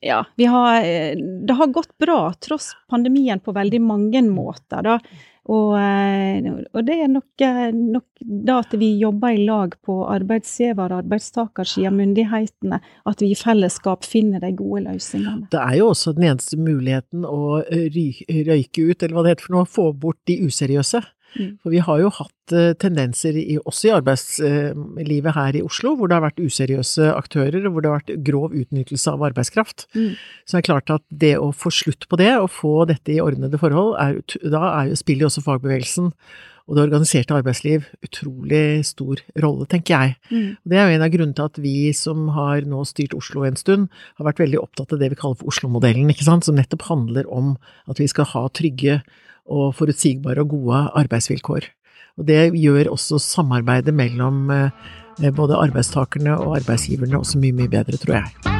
ja, 0.00 0.24
har, 0.38 0.84
eh, 0.84 1.16
det 1.46 1.52
har 1.52 1.66
gått 1.66 1.98
bra 1.98 2.32
tross 2.34 2.70
pandemien 2.90 3.40
på 3.40 3.52
veldig 3.52 3.80
mange 3.82 4.22
måter. 4.22 4.82
Da. 4.82 4.98
Og, 5.48 5.72
eh, 5.80 6.52
og 6.72 6.84
det 6.84 6.98
er 7.02 7.10
nok, 7.10 7.42
nok 7.74 8.22
da 8.46 8.58
at 8.62 8.74
vi 8.78 8.92
jobber 9.00 9.34
i 9.34 9.46
lag 9.48 9.74
på 9.82 9.96
arbeidsgiver- 10.06 10.92
og 10.92 11.02
arbeidstakersida, 11.02 11.90
myndighetene, 11.90 12.80
at 13.08 13.24
vi 13.24 13.32
i 13.32 13.38
fellesskap 13.38 14.04
finner 14.04 14.44
de 14.44 14.52
gode 14.54 14.84
løsningene. 14.86 15.48
Det 15.50 15.62
er 15.64 15.78
jo 15.80 15.90
også 15.94 16.14
den 16.14 16.28
eneste 16.30 16.60
muligheten 16.60 17.24
å 17.26 17.62
røyke 17.64 18.90
ut, 18.90 19.02
eller 19.02 19.16
hva 19.16 19.24
det 19.24 19.34
heter 19.34 19.48
for 19.48 19.56
noe, 19.56 19.72
få 19.78 19.90
bort 19.98 20.20
de 20.30 20.38
useriøse. 20.46 21.02
Mm. 21.36 21.50
For 21.62 21.74
vi 21.74 21.82
har 21.84 22.00
jo 22.02 22.10
hatt 22.18 22.54
uh, 22.56 22.72
tendenser 22.80 23.36
i, 23.36 23.58
også 23.58 23.90
i 23.90 23.94
arbeidslivet 23.98 25.30
uh, 25.30 25.36
her 25.36 25.58
i 25.58 25.62
Oslo, 25.64 25.94
hvor 25.98 26.10
det 26.10 26.18
har 26.18 26.24
vært 26.24 26.42
useriøse 26.42 27.10
aktører, 27.12 27.60
og 27.68 27.74
hvor 27.74 27.84
det 27.84 27.92
har 27.92 28.02
vært 28.02 28.26
grov 28.26 28.56
utnyttelse 28.56 29.14
av 29.14 29.24
arbeidskraft. 29.30 29.88
Mm. 29.94 30.12
Så 30.44 30.56
det 30.56 30.62
er 30.62 30.68
klart 30.70 30.94
at 30.94 31.04
det 31.24 31.34
å 31.40 31.50
få 31.52 31.72
slutt 31.74 32.08
på 32.08 32.20
det, 32.20 32.32
og 32.38 32.52
få 32.54 32.74
dette 32.90 33.14
i 33.14 33.22
ordnede 33.24 33.60
forhold, 33.60 33.96
er, 34.00 34.22
da 34.44 34.62
er, 34.82 34.94
spiller 34.98 35.26
jo 35.26 35.32
også 35.32 35.44
fagbevegelsen 35.44 36.14
og 36.68 36.76
det 36.76 36.82
organiserte 36.84 37.32
arbeidsliv 37.32 37.86
utrolig 38.04 38.84
stor 38.84 39.22
rolle, 39.40 39.64
tenker 39.72 39.94
jeg. 39.94 40.16
Mm. 40.28 40.50
Det 40.68 40.76
er 40.76 40.90
jo 40.90 40.98
en 40.98 41.04
av 41.06 41.12
grunnene 41.14 41.36
til 41.38 41.48
at 41.48 41.60
vi 41.64 41.76
som 41.96 42.26
har 42.36 42.66
nå 42.68 42.82
styrt 42.88 43.16
Oslo 43.16 43.46
en 43.48 43.56
stund, 43.56 43.88
har 44.20 44.28
vært 44.28 44.42
veldig 44.44 44.60
opptatt 44.60 44.92
av 44.92 45.00
det 45.00 45.08
vi 45.14 45.18
kaller 45.18 45.40
for 45.40 45.48
Oslo-modellen, 45.48 46.12
ikke 46.12 46.28
sant, 46.28 46.44
som 46.44 46.58
nettopp 46.58 46.84
handler 46.90 47.28
om 47.32 47.54
at 47.88 48.02
vi 48.02 48.08
skal 48.12 48.28
ha 48.34 48.44
trygge 48.52 49.00
og 49.48 49.74
forutsigbare 49.78 50.44
og 50.44 50.54
gode 50.54 50.84
arbeidsvilkår. 51.02 51.68
Og 52.18 52.26
det 52.26 52.52
gjør 52.58 52.92
også 52.94 53.20
samarbeidet 53.22 53.94
mellom 53.94 54.48
eh, 54.50 55.32
både 55.34 55.58
arbeidstakerne 55.58 56.36
og 56.38 56.56
arbeidsgiverne 56.60 57.18
også 57.18 57.38
mye, 57.42 57.54
mye 57.54 57.70
bedre, 57.70 57.98
tror 58.00 58.20
jeg. 58.20 58.56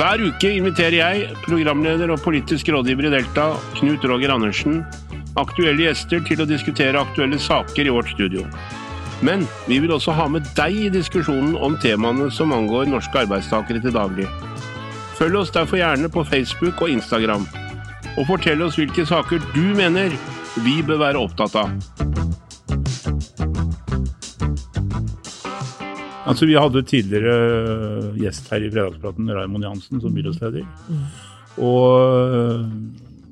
Hver 0.00 0.22
uke 0.24 0.50
inviterer 0.56 0.96
jeg, 0.96 1.30
programleder 1.44 2.10
og 2.14 2.22
politisk 2.24 2.70
rådgiver 2.72 3.08
i 3.08 3.14
Delta, 3.18 3.50
Knut 3.76 4.04
Roger 4.08 4.32
Andersen, 4.32 4.80
aktuelle 5.38 5.84
gjester 5.84 6.22
til 6.26 6.42
å 6.42 6.48
diskutere 6.48 7.00
aktuelle 7.00 7.38
saker 7.38 7.86
i 7.86 7.92
vårt 7.92 8.08
studio. 8.14 8.46
Men 9.20 9.44
vi 9.68 9.78
vil 9.82 9.92
også 9.92 10.14
ha 10.16 10.24
med 10.32 10.46
deg 10.56 10.78
i 10.86 10.92
diskusjonen 10.94 11.52
om 11.60 11.76
temaene 11.82 12.30
som 12.32 12.54
angår 12.56 12.88
norske 12.88 13.26
arbeidstakere 13.26 13.82
til 13.84 13.92
daglig. 13.92 14.28
Følg 15.18 15.42
oss 15.42 15.52
derfor 15.52 15.76
gjerne 15.76 16.08
på 16.08 16.24
Facebook 16.24 16.80
og 16.80 16.94
Instagram 16.94 17.44
og 18.20 18.26
fortell 18.28 18.60
oss 18.60 18.76
hvilke 18.76 19.06
saker 19.08 19.40
du 19.54 19.62
mener 19.76 20.12
vi 20.60 20.80
bør 20.84 20.98
være 21.00 21.20
opptatt 21.22 21.54
av. 21.56 21.70
Altså, 26.28 26.46
Vi 26.46 26.58
hadde 26.58 26.82
tidligere 26.84 27.32
øh, 27.32 28.18
gjest 28.20 28.50
her 28.52 28.66
i 28.66 28.68
Fredagspraten, 28.70 29.30
Raymond 29.32 29.64
Jansen, 29.64 30.02
som 30.02 30.12
byrådsleder. 30.14 30.66
Mm. 30.88 31.06
Og 31.64 32.34
øh, 32.36 32.66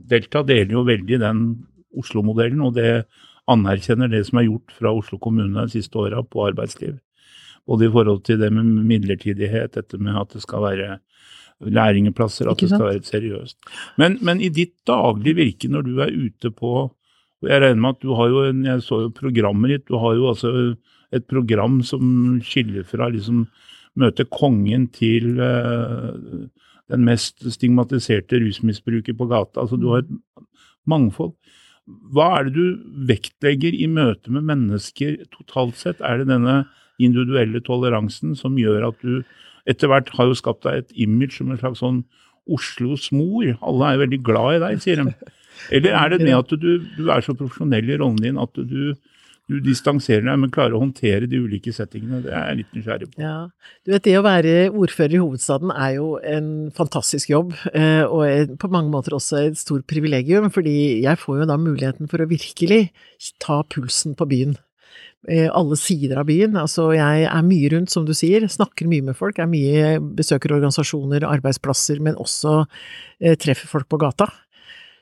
Delta 0.09 0.43
deler 0.43 0.73
jo 0.73 0.87
veldig 0.89 1.21
den 1.21 1.43
Oslo-modellen, 1.99 2.65
og 2.65 2.75
det 2.79 3.05
anerkjenner 3.49 4.09
det 4.09 4.25
som 4.27 4.41
er 4.41 4.49
gjort 4.49 4.73
fra 4.79 4.95
Oslo 4.97 5.21
kommune 5.21 5.67
de 5.69 5.77
siste 5.77 6.01
åra 6.01 6.25
på 6.25 6.49
arbeidsliv. 6.49 6.97
Både 7.69 7.87
i 7.87 7.93
forhold 7.93 8.25
til 8.25 8.41
det 8.41 8.49
med 8.57 8.65
midlertidighet, 8.65 9.77
dette 9.77 10.01
med 10.01 10.17
at 10.17 10.33
det 10.33 10.43
skal 10.43 10.65
være 10.65 10.99
lærlingplasser, 11.61 12.51
at 12.51 12.61
det 12.61 12.71
skal 12.71 12.87
være 12.87 13.07
seriøst. 13.07 13.57
Men, 13.99 14.19
men, 14.23 14.41
i 14.41 14.51
ditt 14.55 14.77
daglige 14.87 15.39
virke 15.39 15.71
når 15.73 15.87
du 15.87 15.99
er 16.05 16.15
ute 16.15 16.51
på 16.55 16.91
Jeg 17.43 17.61
regner 17.63 17.79
med 17.79 17.95
at 17.95 18.03
du 18.03 18.15
har 18.19 18.29
jo 18.33 18.41
en, 18.49 18.65
jeg 18.67 18.83
så 18.83 18.97
jo 19.05 19.11
programmet 19.15 19.71
ditt, 19.71 19.85
du 19.87 19.95
har 20.03 20.17
jo 20.19 20.25
altså 20.33 20.51
et 21.15 21.27
program 21.31 21.77
som 21.87 22.41
skiller 22.43 22.83
fra 22.83 23.07
liksom 23.15 23.45
møte 23.95 24.27
kongen 24.27 24.89
til 24.91 25.39
uh, 25.39 26.19
den 26.91 27.05
mest 27.07 27.47
stigmatiserte 27.55 28.41
rusmisbruker 28.43 29.15
på 29.15 29.29
gata. 29.31 29.63
Altså 29.63 29.79
du 29.79 29.87
har 29.93 30.03
et 30.03 30.11
mangfold. 30.89 31.37
Hva 31.87 32.41
er 32.41 32.49
det 32.49 32.57
du 32.57 33.05
vektlegger 33.09 33.77
i 33.77 33.87
møte 33.87 34.35
med 34.35 34.49
mennesker 34.49 35.23
totalt 35.31 35.79
sett? 35.79 36.03
Er 36.03 36.19
det 36.21 36.33
denne 36.33 36.65
individuelle 36.99 37.63
toleransen 37.65 38.35
som 38.37 38.59
gjør 38.59 38.91
at 38.91 39.07
du 39.07 39.23
etter 39.69 39.91
hvert 39.91 40.13
har 40.17 40.31
jo 40.31 40.39
skapt 40.39 40.65
deg 40.67 40.83
et 40.83 41.03
image 41.05 41.37
som 41.39 41.53
en 41.53 41.61
slags 41.61 41.83
sånn 41.85 42.03
Oslos 42.49 43.11
mor. 43.13 43.45
Alle 43.61 43.93
er 43.93 44.03
veldig 44.07 44.23
glad 44.25 44.57
i 44.57 44.63
deg, 44.63 44.81
sier 44.81 45.03
de. 45.03 45.35
Eller 45.75 45.95
er 45.99 46.15
det 46.15 46.23
med 46.23 46.37
at 46.39 46.53
du, 46.57 46.71
du 46.97 47.09
er 47.13 47.25
så 47.25 47.35
profesjonell 47.37 47.91
i 47.91 47.99
rollen 48.01 48.21
din 48.23 48.39
at 48.41 48.55
du, 48.57 48.95
du 49.49 49.57
distanserer 49.65 50.25
deg, 50.25 50.39
men 50.41 50.53
klarer 50.55 50.77
å 50.77 50.83
håndtere 50.83 51.29
de 51.29 51.41
ulike 51.45 51.73
settingene. 51.75 52.23
Det 52.25 52.33
er 52.33 52.47
jeg 52.51 52.61
litt 52.61 52.77
nysgjerrig 52.77 53.09
på. 53.11 53.21
Ja, 53.23 53.49
du 53.85 53.93
vet 53.95 54.07
Det 54.07 54.15
å 54.19 54.25
være 54.25 54.55
ordfører 54.71 55.17
i 55.19 55.23
hovedstaden 55.23 55.73
er 55.75 55.97
jo 55.99 56.13
en 56.21 56.51
fantastisk 56.77 57.33
jobb, 57.35 57.53
eh, 57.73 58.05
og 58.05 58.55
på 58.61 58.73
mange 58.73 58.93
måter 58.95 59.19
også 59.19 59.43
et 59.43 59.61
stort 59.61 59.89
privilegium, 59.91 60.49
fordi 60.55 61.03
jeg 61.05 61.21
får 61.21 61.43
jo 61.43 61.51
da 61.51 61.59
muligheten 61.61 62.11
for 62.11 62.25
å 62.25 62.31
virkelig 62.31 62.87
ta 63.43 63.63
pulsen 63.69 64.17
på 64.19 64.29
byen. 64.31 64.57
Eh, 65.27 65.49
alle 65.51 65.77
sider 65.77 66.21
av 66.21 66.29
byen. 66.29 66.55
Altså, 66.57 66.93
jeg 66.95 67.25
er 67.27 67.47
mye 67.47 67.71
rundt, 67.73 67.91
som 67.91 68.05
du 68.07 68.15
sier, 68.15 68.45
snakker 68.47 68.87
mye 68.87 69.09
med 69.11 69.19
folk, 69.19 69.41
er 69.43 69.51
mye 69.51 69.97
besøker 70.15 70.55
organisasjoner, 70.55 71.27
arbeidsplasser, 71.27 71.99
men 72.05 72.15
også 72.23 72.61
eh, 73.19 73.35
treffer 73.41 73.67
folk 73.67 73.89
på 73.91 73.99
gata. 73.99 74.31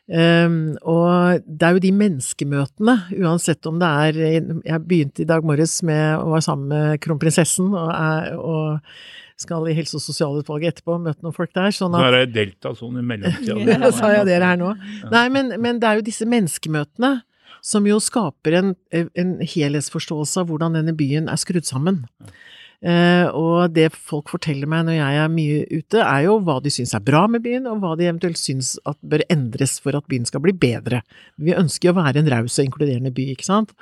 Um, 0.07 0.77
og 0.87 1.43
det 1.43 1.67
er 1.67 1.75
jo 1.75 1.83
de 1.83 1.91
menneskemøtene, 1.99 2.93
uansett 3.19 3.67
om 3.67 3.81
det 3.81 3.89
er 3.91 4.19
Jeg 4.63 4.83
begynte 4.87 5.25
i 5.25 5.27
dag 5.27 5.43
morges 5.43 5.81
med 5.83 6.21
å 6.21 6.29
være 6.31 6.45
sammen 6.47 6.71
med 6.71 7.01
kronprinsessen 7.03 7.73
og, 7.75 7.89
er, 7.91 8.37
og 8.39 9.43
skal 9.43 9.67
i 9.67 9.75
helse- 9.75 9.99
og 9.99 10.05
sosialutvalget 10.05 10.77
etterpå 10.77 11.01
møte 11.03 11.27
noen 11.27 11.35
folk 11.35 11.51
der. 11.59 11.75
sånn 11.75 11.91
Nå 11.93 12.05
er 12.07 12.21
det 12.21 12.37
delta 12.37 12.71
sånn 12.79 13.03
i 13.03 13.05
mellomtida. 13.05 13.59
ja, 13.75 13.91
sa 13.93 14.15
jeg 14.15 14.31
dere 14.31 14.53
her 14.55 14.63
nå? 14.63 14.71
Nei, 15.11 15.27
men, 15.35 15.57
men 15.59 15.83
det 15.83 15.91
er 15.91 15.99
jo 15.99 16.07
disse 16.07 16.29
menneskemøtene 16.31 17.17
som 17.67 17.87
jo 17.89 17.99
skaper 18.03 18.61
en, 18.61 18.75
en 18.95 19.33
helhetsforståelse 19.43 20.43
av 20.43 20.51
hvordan 20.51 20.79
denne 20.79 20.95
byen 20.97 21.27
er 21.33 21.41
skrudd 21.41 21.67
sammen. 21.67 22.05
Uh, 22.85 23.27
og 23.33 23.73
det 23.73 23.89
folk 23.95 24.29
forteller 24.31 24.69
meg 24.69 24.85
når 24.87 24.99
jeg 24.99 25.21
er 25.23 25.31
mye 25.33 25.63
ute, 25.73 26.03
er 26.03 26.27
jo 26.27 26.37
hva 26.45 26.59
de 26.63 26.71
syns 26.71 26.93
er 26.95 27.03
bra 27.03 27.25
med 27.31 27.43
byen, 27.47 27.67
og 27.71 27.81
hva 27.83 27.95
de 27.99 28.07
eventuelt 28.07 28.39
syns 28.39 28.75
at 28.87 28.99
bør 29.01 29.25
endres 29.33 29.79
for 29.83 29.97
at 29.97 30.07
byen 30.11 30.29
skal 30.29 30.45
bli 30.45 30.55
bedre. 30.55 31.01
Vi 31.41 31.57
ønsker 31.57 31.91
jo 31.91 31.97
å 31.97 32.03
være 32.03 32.23
en 32.23 32.31
raus 32.31 32.61
og 32.61 32.69
inkluderende 32.69 33.15
by, 33.17 33.31
ikke 33.33 33.49
sant. 33.49 33.73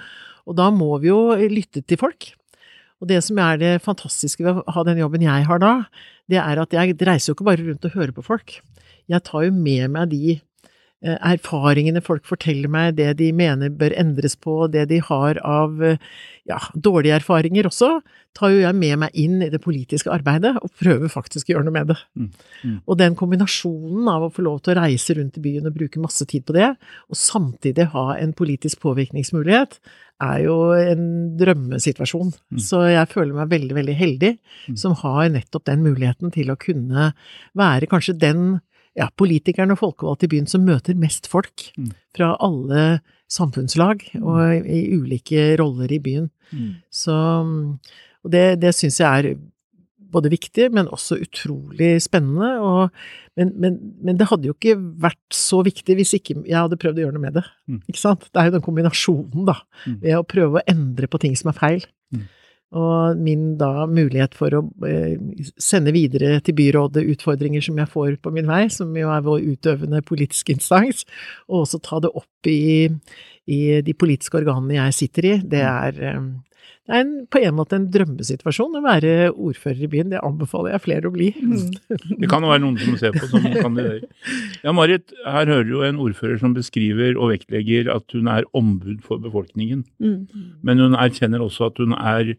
Og 0.49 0.57
da 0.61 0.71
må 0.73 0.95
vi 1.03 1.11
jo 1.11 1.35
lytte 1.51 1.83
til 1.83 2.01
folk. 2.01 2.31
Og 3.03 3.11
det 3.11 3.21
som 3.27 3.41
er 3.43 3.59
det 3.61 3.75
fantastiske 3.85 4.45
ved 4.47 4.63
å 4.63 4.77
ha 4.77 4.87
den 4.87 5.03
jobben 5.03 5.27
jeg 5.27 5.49
har 5.51 5.61
da, 5.61 5.75
det 6.31 6.41
er 6.41 6.63
at 6.63 6.73
jeg 6.73 6.97
reiser 7.05 7.33
jo 7.33 7.37
ikke 7.37 7.51
bare 7.51 7.67
rundt 7.67 7.85
og 7.85 7.99
hører 7.99 8.15
på 8.17 8.25
folk. 8.25 8.59
Jeg 9.11 9.27
tar 9.27 9.45
jo 9.45 9.53
med 9.53 9.91
meg 9.93 10.13
de 10.15 10.39
erfaringene 11.05 12.01
folk 12.05 12.25
forteller 12.29 12.71
meg, 12.73 12.95
det 12.99 13.11
de 13.21 13.31
mener 13.37 13.73
bør 13.75 13.95
endres 14.01 14.37
på, 14.41 14.65
det 14.73 14.87
de 14.91 15.01
har 15.05 15.41
av 15.45 15.83
eh, 15.85 15.99
ja, 16.49 16.59
dårlige 16.75 17.19
erfaringer 17.21 17.69
også, 17.69 17.99
tar 18.35 18.51
jo 18.51 18.63
jeg 18.65 18.77
med 18.77 18.99
meg 19.05 19.19
inn 19.21 19.43
i 19.45 19.51
det 19.53 19.61
politiske 19.63 20.11
arbeidet 20.13 20.55
og 20.59 20.73
prøver 20.81 21.13
faktisk 21.13 21.49
å 21.49 21.55
gjøre 21.55 21.67
noe 21.69 21.77
med 21.77 21.93
det. 21.93 21.99
Mm. 22.19 22.31
Mm. 22.65 22.79
Og 22.83 22.99
den 23.01 23.19
kombinasjonen 23.19 24.11
av 24.11 24.27
å 24.27 24.33
få 24.35 24.47
lov 24.47 24.63
til 24.65 24.75
å 24.75 24.81
reise 24.81 25.17
rundt 25.19 25.39
i 25.39 25.45
byen 25.45 25.69
og 25.71 25.77
bruke 25.77 26.03
masse 26.03 26.27
tid 26.31 26.47
på 26.49 26.57
det, 26.57 26.73
og 27.09 27.21
samtidig 27.21 27.91
ha 27.95 28.09
en 28.19 28.35
politisk 28.37 28.83
påvirkningsmulighet, 28.85 29.79
er 30.25 30.45
jo 30.45 30.59
en 30.79 31.07
drømmesituasjon. 31.39 32.31
Mm. 32.55 32.61
Så 32.63 32.85
jeg 32.93 33.11
føler 33.11 33.35
meg 33.37 33.51
veldig, 33.51 33.75
veldig 33.81 33.97
heldig 33.99 34.37
Mm. 34.65 34.77
som 34.81 34.95
har 34.97 35.29
nettopp 35.29 35.67
den 35.67 35.83
muligheten 35.85 36.33
til 36.33 36.49
å 36.49 36.57
kunne 36.57 37.13
være 37.53 37.89
kanskje 37.91 38.15
den 38.17 38.61
ja, 38.97 39.09
politikerne 39.19 39.75
og 39.75 39.81
folkevalgte 39.81 40.29
i 40.29 40.33
byen 40.37 40.47
som 40.51 40.65
møter 40.67 40.95
mest 40.99 41.27
folk 41.31 41.71
Mm. 41.79 41.91
fra 42.15 42.37
alle 42.41 43.01
samfunnslag 43.31 44.05
og 44.23 44.67
i 44.67 44.85
ulike 44.95 45.57
roller 45.59 45.91
i 45.91 45.99
byen. 45.99 46.29
Mm. 46.53 46.75
Så, 46.93 47.15
og 48.25 48.31
det, 48.31 48.61
det 48.63 48.75
syns 48.77 49.01
jeg 49.01 49.09
er 49.25 49.37
både 50.15 50.31
viktig, 50.31 50.69
men 50.71 50.87
også 50.95 51.17
utrolig 51.25 51.97
spennende. 52.05 52.53
Og, 52.63 52.91
men, 53.37 53.51
men, 53.59 53.79
men, 54.05 54.17
det 54.21 54.29
hadde 54.31 54.47
jo 54.47 54.55
ikke 54.55 54.77
vært 55.03 55.35
så 55.35 55.59
viktig 55.67 55.97
hvis 55.99 56.15
ikke 56.21 56.37
jeg 56.47 56.55
hadde 56.61 56.79
prøvd 56.79 57.01
å 57.01 57.07
gjøre 57.09 57.17
noe 57.17 57.25
med 57.25 57.35
det. 57.41 57.45
Mm. 57.67 57.81
Ikke 57.91 57.99
sant? 58.05 58.29
Det 58.31 58.39
er 58.39 58.47
jo 58.51 58.55
den 58.59 58.67
kombinasjonen, 58.69 59.49
da, 59.51 59.57
Mm. 59.89 59.99
ved 60.05 60.15
å 60.21 60.23
prøve 60.31 60.61
å 60.61 60.67
endre 60.71 61.11
på 61.11 61.19
ting 61.21 61.35
som 61.37 61.51
er 61.51 61.59
feil. 61.59 61.83
Mm. 62.15 62.29
Og 62.75 63.21
min 63.23 63.53
da 63.61 63.87
mulighet 63.87 64.35
for 64.39 64.55
å 64.59 64.63
eh, 64.89 65.19
sende 65.61 65.95
videre 65.95 66.41
til 66.45 66.57
byrådet 66.59 67.05
utfordringer 67.15 67.63
som 67.65 67.79
jeg 67.79 67.93
får 67.93 68.17
på 68.25 68.33
min 68.35 68.49
vei, 68.51 68.65
som 68.73 68.95
jo 68.99 69.13
er 69.15 69.27
vår 69.27 69.45
utøvende 69.55 70.03
politiske 70.07 70.57
instans, 70.57 71.05
og 71.49 71.65
også 71.65 71.83
ta 71.85 72.01
det 72.03 72.11
opp 72.15 72.51
i, 72.51 72.89
i 73.47 73.61
de 73.85 73.95
politiske 73.95 74.41
organene 74.41 74.81
jeg 74.81 74.99
sitter 75.03 75.31
i, 75.31 75.37
det 75.55 75.63
er, 75.69 76.03
eh, 76.03 76.55
det 76.85 76.93
er 76.93 77.01
en, 77.01 77.13
på 77.33 77.41
en 77.41 77.55
måte 77.57 77.79
en 77.79 77.87
drømmesituasjon 77.89 78.75
å 78.77 78.83
være 78.85 79.13
ordfører 79.33 79.87
i 79.87 79.89
byen. 79.89 80.11
Det 80.13 80.21
anbefaler 80.21 80.75
jeg 80.75 80.83
flere 80.85 81.09
å 81.09 81.15
bli. 81.15 81.31
Det 82.21 82.29
kan 82.29 82.45
jo 82.45 82.51
være 82.51 82.61
noen 82.61 82.77
som 82.83 82.99
ser 83.01 83.17
på 83.17 83.29
som 83.31 83.41
kandidater. 83.41 84.05
Ja, 84.61 84.75
Marit, 84.77 85.15
her 85.25 85.49
hører 85.49 85.65
du 85.71 85.79
en 85.87 86.03
ordfører 86.05 86.37
som 86.43 86.53
beskriver 86.57 87.17
og 87.17 87.33
vektlegger 87.33 87.89
at 87.95 88.13
hun 88.13 88.29
er 88.29 88.45
ombud 88.53 89.01
for 89.07 89.23
befolkningen. 89.25 89.87
Mm. 89.97 90.61
Men 90.61 90.85
hun 90.85 90.99
erkjenner 91.01 91.45
også 91.45 91.71
at 91.71 91.81
hun 91.81 91.97
er, 91.97 92.35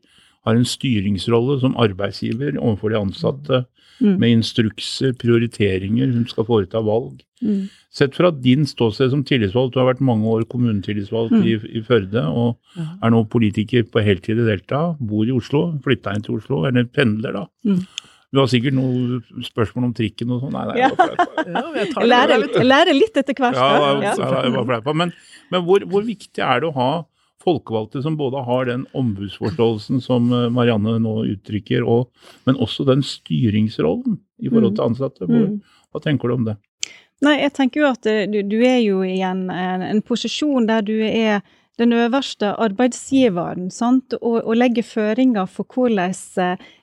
har 0.45 0.55
en 0.55 0.65
styringsrolle 0.65 1.59
som 1.61 1.75
arbeidsgiver 1.77 2.57
overfor 2.61 2.89
de 2.93 3.01
ansatte, 3.01 3.65
Mm. 4.01 4.17
med 4.19 4.29
instrukser, 4.43 5.13
prioriteringer, 5.15 6.09
hun 6.11 6.25
skal 6.27 6.43
foreta 6.43 6.81
valg. 6.83 7.21
Mm. 7.41 7.69
Sett 7.95 8.13
fra 8.13 8.27
din 8.29 8.65
ståsted 8.67 9.09
som 9.09 9.21
tillitsvalgt, 9.23 9.71
du 9.71 9.79
har 9.79 9.87
vært 9.93 10.01
mange 10.03 10.25
år 10.27 10.43
kommunetillitsvalgt 10.51 11.31
Mm. 11.31 11.45
i, 11.47 11.77
i 11.79 11.81
Førde, 11.81 12.25
og 12.27 12.57
Ja. 12.75 12.83
er 13.03 13.09
nå 13.11 13.23
politiker 13.29 13.83
på 13.87 14.03
heltid 14.03 14.37
i 14.37 14.45
Delta, 14.49 14.97
bor 14.99 15.23
i 15.23 15.31
Oslo, 15.31 15.79
flytta 15.81 16.13
inn 16.13 16.21
til 16.21 16.35
Oslo, 16.35 16.65
eller 16.65 16.83
pendler 16.83 17.31
da. 17.31 17.45
Mm. 17.65 17.85
Du 18.33 18.39
har 18.41 18.47
sikkert 18.47 18.73
noe 18.73 19.21
spørsmål 19.47 19.85
om 19.85 19.93
trikken 19.93 20.29
og 20.29 20.41
sånn? 20.43 20.51
Nei, 20.51 20.65
nei, 20.65 20.77
Ja. 20.77 20.89
jeg 20.89 20.97
var 20.97 21.75
jeg 21.85 22.65
lærer, 22.67 22.93
litt 22.99 23.15
etter 23.15 23.33
hvert. 23.33 23.55
Ja, 23.55 24.01
jeg 24.01 24.17
var 24.51 24.65
bare 24.65 24.81
fleipa. 24.81 24.93
Men, 24.93 25.13
men 25.51 25.61
hvor, 25.63 25.79
hvor 25.87 26.03
viktig 26.03 26.39
er 26.43 26.59
det 26.59 26.67
å 26.67 26.73
ha 26.75 27.05
folkevalgte 27.45 28.01
som 28.03 28.17
både 28.19 28.43
har 28.47 28.69
den 28.69 28.85
ombudsforståelsen 28.97 30.01
som 30.03 30.31
eh, 30.33 30.47
Marianne 30.53 30.97
nå 31.03 31.17
uttrykker, 31.35 31.85
og, 31.85 32.09
men 32.49 32.59
også 32.61 32.87
den 32.89 33.05
styringsrollen 33.05 34.19
i 34.41 34.51
forhold 34.51 34.77
til 34.77 34.89
ansatte? 34.89 35.25
Hvor, 35.25 35.45
Mm. 35.45 35.59
Hva 35.93 36.01
tenker 36.03 36.27
du 36.27 36.33
om 36.33 36.47
det? 36.47 36.57
Nei, 37.23 37.37
jeg 37.39 37.53
tenker 37.55 37.79
jo 37.79 37.91
at 37.93 38.07
eh, 38.09 38.25
du, 38.27 38.41
du 38.43 38.57
er 38.65 38.81
jo 38.83 39.03
i 39.05 39.21
en, 39.23 39.45
en, 39.49 39.85
en 39.85 40.01
posisjon 40.03 40.67
der 40.67 40.83
du 40.83 40.97
er 41.05 41.45
den 41.79 41.91
øverste 41.95 42.53
arbeidsgiveren, 42.63 43.67
sant, 43.71 44.15
og, 44.21 44.37
og 44.43 44.55
legger 44.55 44.85
føringer 44.87 45.47
for 45.51 45.67
hvordan, 45.67 46.13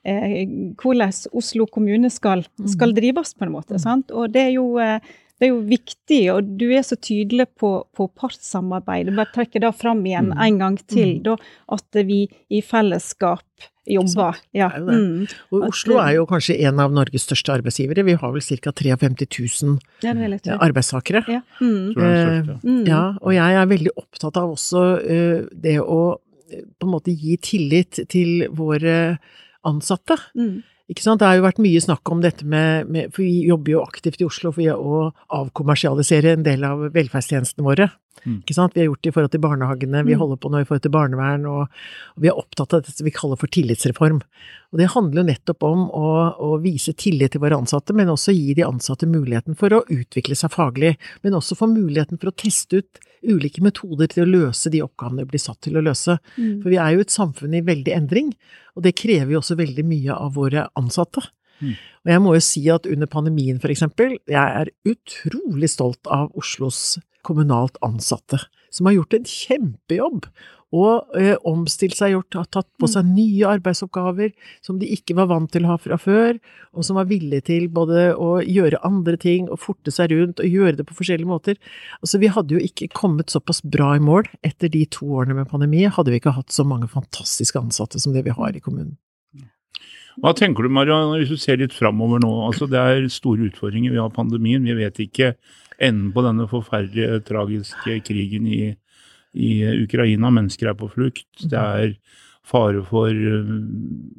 eh, 0.05 0.43
hvordan 0.81 1.15
Oslo 1.33 1.67
kommune 1.67 2.11
skal, 2.13 2.45
skal 2.69 2.93
drives, 2.97 3.33
på 3.35 3.47
en 3.47 3.55
måte. 3.55 3.81
Sant? 3.81 4.13
Og 4.13 4.33
det 4.35 4.49
er 4.51 4.55
jo 4.59 4.67
eh, 4.83 4.99
det 5.43 5.49
er 5.49 5.53
jo 5.57 5.61
viktig, 5.67 6.21
og 6.37 6.51
du 6.61 6.69
er 6.71 6.85
så 6.87 6.95
tydelig 7.03 7.49
på, 7.59 7.73
på 7.99 8.07
partssamarbeid. 8.15 9.11
Bare 9.17 9.33
trekker 9.35 9.65
det 9.65 9.73
fram 9.75 10.05
igjen 10.07 10.31
Mm. 10.31 10.39
en 10.47 10.59
gang 10.61 10.77
til, 10.87 11.17
Mm. 11.19 11.23
da, 11.27 11.37
at 11.75 11.99
vi 12.07 12.29
i 12.49 12.61
fellesskap 12.63 13.43
jobber. 13.91 14.39
Ja. 14.55 14.69
Det 14.71 14.79
er 14.79 14.87
det. 14.87 14.95
Mm. 15.03 15.27
Og 15.53 15.65
Oslo 15.73 15.99
er 15.99 16.13
jo 16.15 16.27
kanskje 16.31 16.61
en 16.69 16.79
av 16.79 16.93
Norges 16.95 17.27
største 17.27 17.51
arbeidsgivere. 17.57 18.05
Vi 18.07 18.15
har 18.15 18.33
vel 18.33 18.41
ca. 18.41 18.71
53 18.71 19.27
000 19.65 19.79
ja, 20.07 20.13
litt 20.15 20.47
arbeidstakere. 20.47 21.25
Ja. 21.27 21.41
Mm. 21.61 21.95
Den 21.95 21.97
største? 21.97 22.61
Mm. 22.63 22.87
Ja, 22.87 23.03
og 23.21 23.33
jeg 23.35 23.59
er 23.59 23.67
veldig 23.67 23.97
opptatt 23.99 24.37
av 24.39 24.55
også 24.55 24.85
eh, 25.03 25.49
det 25.53 25.81
å 25.83 26.19
eh, 26.53 26.63
på 26.79 26.87
en 26.87 26.95
måte 26.95 27.11
gi 27.19 27.37
tillit 27.43 28.07
til 28.09 28.47
våre 28.55 29.19
ansatte. 29.67 30.17
Mm. 30.39 30.63
Ikke 30.93 31.05
sant? 31.05 31.23
Det 31.23 31.29
har 31.29 31.39
jo 31.39 31.47
vært 31.47 31.63
mye 31.63 31.81
snakk 31.81 32.11
om 32.13 32.21
dette 32.21 32.45
med, 32.45 32.91
med 32.93 33.13
For 33.15 33.25
vi 33.25 33.47
jobber 33.49 33.77
jo 33.77 33.85
aktivt 33.87 34.21
i 34.21 34.29
Oslo 34.29 34.53
for 34.53 34.77
å 34.77 35.03
avkommersialisere 35.41 36.37
en 36.37 36.45
del 36.45 36.67
av 36.69 36.85
velferdstjenestene 36.93 37.65
våre. 37.65 37.89
Mm. 38.25 38.39
Ikke 38.45 38.55
sant? 38.55 38.75
Vi 38.75 38.81
har 38.81 38.87
gjort 38.87 39.03
det 39.03 39.11
i 39.11 39.15
forhold 39.17 39.33
til 39.35 39.43
barnehagene, 39.43 40.05
vi 40.07 40.15
Mm. 40.15 40.21
holder 40.21 40.37
på 40.39 40.51
nå 40.53 40.61
i 40.61 40.65
forhold 40.65 40.83
til 40.83 40.95
barnevern, 40.95 41.47
og, 41.51 41.63
og 42.17 42.23
vi 42.23 42.29
er 42.31 42.39
opptatt 42.39 42.75
av 42.75 42.83
det 42.87 42.95
vi 43.03 43.11
kaller 43.11 43.37
for 43.37 43.51
tillitsreform. 43.51 44.21
Og 44.73 44.79
det 44.79 44.91
handler 44.95 45.23
jo 45.23 45.29
nettopp 45.33 45.63
om 45.67 45.89
å, 45.91 46.11
å 46.39 46.51
vise 46.63 46.95
tillit 46.95 47.33
til 47.35 47.43
våre 47.43 47.59
ansatte, 47.59 47.93
men 47.93 48.09
også 48.09 48.33
gi 48.33 48.55
de 48.55 48.63
ansatte 48.65 49.09
muligheten 49.11 49.59
for 49.59 49.75
å 49.75 49.83
utvikle 49.91 50.39
seg 50.39 50.55
faglig, 50.55 50.97
men 51.23 51.35
også 51.35 51.59
få 51.59 51.67
muligheten 51.73 52.21
for 52.21 52.31
å 52.31 52.37
teste 52.37 52.81
ut 52.83 53.03
ulike 53.23 53.63
metoder 53.63 54.09
til 54.11 54.25
å 54.25 54.31
løse 54.31 54.71
de 54.71 54.81
oppgavene 54.83 55.23
de 55.23 55.31
blir 55.31 55.43
satt 55.43 55.61
til 55.63 55.77
å 55.79 55.83
løse. 55.85 56.19
Mm. 56.39 56.63
For 56.63 56.71
vi 56.71 56.79
er 56.83 56.95
jo 56.95 57.05
et 57.05 57.15
samfunn 57.15 57.55
i 57.55 57.61
veldig 57.67 57.93
endring, 57.95 58.33
og 58.75 58.83
det 58.87 58.97
krever 58.99 59.35
jo 59.35 59.43
også 59.43 59.59
veldig 59.59 59.85
mye 59.87 60.15
av 60.17 60.35
våre 60.39 60.69
ansatte. 60.79 61.23
Mm. 61.63 61.75
Og 62.03 62.11
jeg 62.11 62.23
må 62.25 62.33
jo 62.35 62.43
si 62.43 62.65
at 62.75 62.87
under 62.91 63.07
pandemien, 63.07 63.61
for 63.63 63.71
eksempel, 63.71 64.17
jeg 64.27 64.35
er 64.63 64.73
utrolig 64.89 65.71
stolt 65.71 66.07
av 66.11 66.33
Oslos 66.39 66.99
kommunalt 67.27 67.79
ansatte, 67.85 68.41
som 68.73 68.89
har 68.89 68.99
gjort 68.99 69.17
en 69.19 69.29
kjempejobb. 69.29 70.27
Og 70.73 71.19
eh, 71.21 71.35
omstilt 71.45 71.99
seg, 71.99 72.15
gjort, 72.15 72.37
har 72.39 72.47
tatt 72.49 72.69
på 72.81 72.89
seg 72.89 73.05
nye 73.05 73.51
arbeidsoppgaver 73.59 74.31
som 74.65 74.79
de 74.81 74.89
ikke 74.95 75.19
var 75.19 75.29
vant 75.29 75.51
til 75.53 75.67
å 75.67 75.75
ha 75.75 75.77
fra 75.77 75.99
før, 76.01 76.39
og 76.73 76.87
som 76.89 76.97
var 76.97 77.11
villige 77.11 77.45
til 77.51 77.67
både 77.73 78.07
å 78.17 78.39
gjøre 78.41 78.81
andre 78.89 79.19
ting 79.21 79.51
og 79.53 79.61
forte 79.61 79.93
seg 79.93 80.15
rundt 80.15 80.41
og 80.41 80.49
gjøre 80.49 80.79
det 80.81 80.89
på 80.89 80.97
forskjellige 80.97 81.29
måter. 81.29 81.61
Altså, 82.01 82.23
vi 82.23 82.33
hadde 82.33 82.57
jo 82.57 82.65
ikke 82.65 82.89
kommet 82.97 83.35
såpass 83.35 83.61
bra 83.61 83.93
i 83.99 84.03
mål 84.03 84.31
etter 84.41 84.73
de 84.73 84.87
to 84.89 85.11
årene 85.13 85.43
med 85.43 85.51
pandemi, 85.53 85.85
hadde 85.85 86.15
vi 86.15 86.23
ikke 86.23 86.39
hatt 86.41 86.57
så 86.57 86.65
mange 86.65 86.89
fantastiske 86.89 87.61
ansatte 87.61 88.01
som 88.01 88.17
det 88.17 88.25
vi 88.25 88.37
har 88.41 88.57
i 88.57 88.65
kommunen. 88.65 88.97
Hva 90.21 90.35
tenker 90.37 90.65
du, 90.65 90.73
Marianne, 90.73 91.21
hvis 91.21 91.33
du 91.33 91.41
ser 91.41 91.61
litt 91.61 91.73
framover 91.73 92.21
nå? 92.21 92.31
Altså, 92.49 92.67
det 92.69 92.81
er 92.81 93.07
store 93.13 93.49
utfordringer. 93.49 93.95
Vi 93.95 94.01
har 94.01 94.13
pandemien. 94.13 94.65
Vi 94.65 94.77
vet 94.77 94.99
ikke 95.01 95.33
enden 95.83 96.11
på 96.15 96.25
denne 96.27 96.49
forferdelige, 96.51 97.23
tragiske 97.29 98.01
krigen 98.07 98.47
i, 98.47 98.61
i 99.35 99.53
Ukraina. 99.83 100.31
Mennesker 100.31 100.71
er 100.71 100.79
på 100.79 100.91
flukt. 100.93 101.27
Det 101.43 101.59
er 101.59 101.97
fare 102.47 102.83
for 102.85 103.15
uh, 103.15 103.51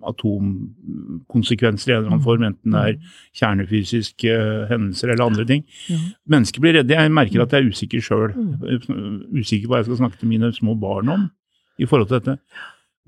atomkonsekvenser 0.07 1.91
i 1.91 1.95
en 1.95 1.97
eller 1.97 2.13
annen 2.13 2.23
form, 2.23 2.45
enten 2.47 2.75
det 2.75 2.83
er 2.83 3.17
kjernefysiske 3.39 4.37
uh, 4.37 4.67
hendelser 4.69 5.11
eller 5.11 5.25
andre 5.27 5.45
ting. 5.49 5.65
Mennesker 6.31 6.63
blir 6.63 6.77
redde. 6.79 6.95
Jeg 6.95 7.11
merker 7.13 7.43
at 7.43 7.55
jeg 7.55 7.65
er 7.65 7.73
usikker 7.73 8.05
sjøl. 8.05 8.31
Mm. 8.31 9.41
Usikker 9.41 9.67
på 9.67 9.73
hva 9.73 9.81
jeg 9.81 9.89
skal 9.89 10.05
snakke 10.05 10.21
til 10.21 10.31
mine 10.31 10.53
små 10.55 10.77
barn 10.79 11.11
om 11.11 11.27
i 11.81 11.89
forhold 11.89 12.09
til 12.09 12.21
dette. 12.21 12.37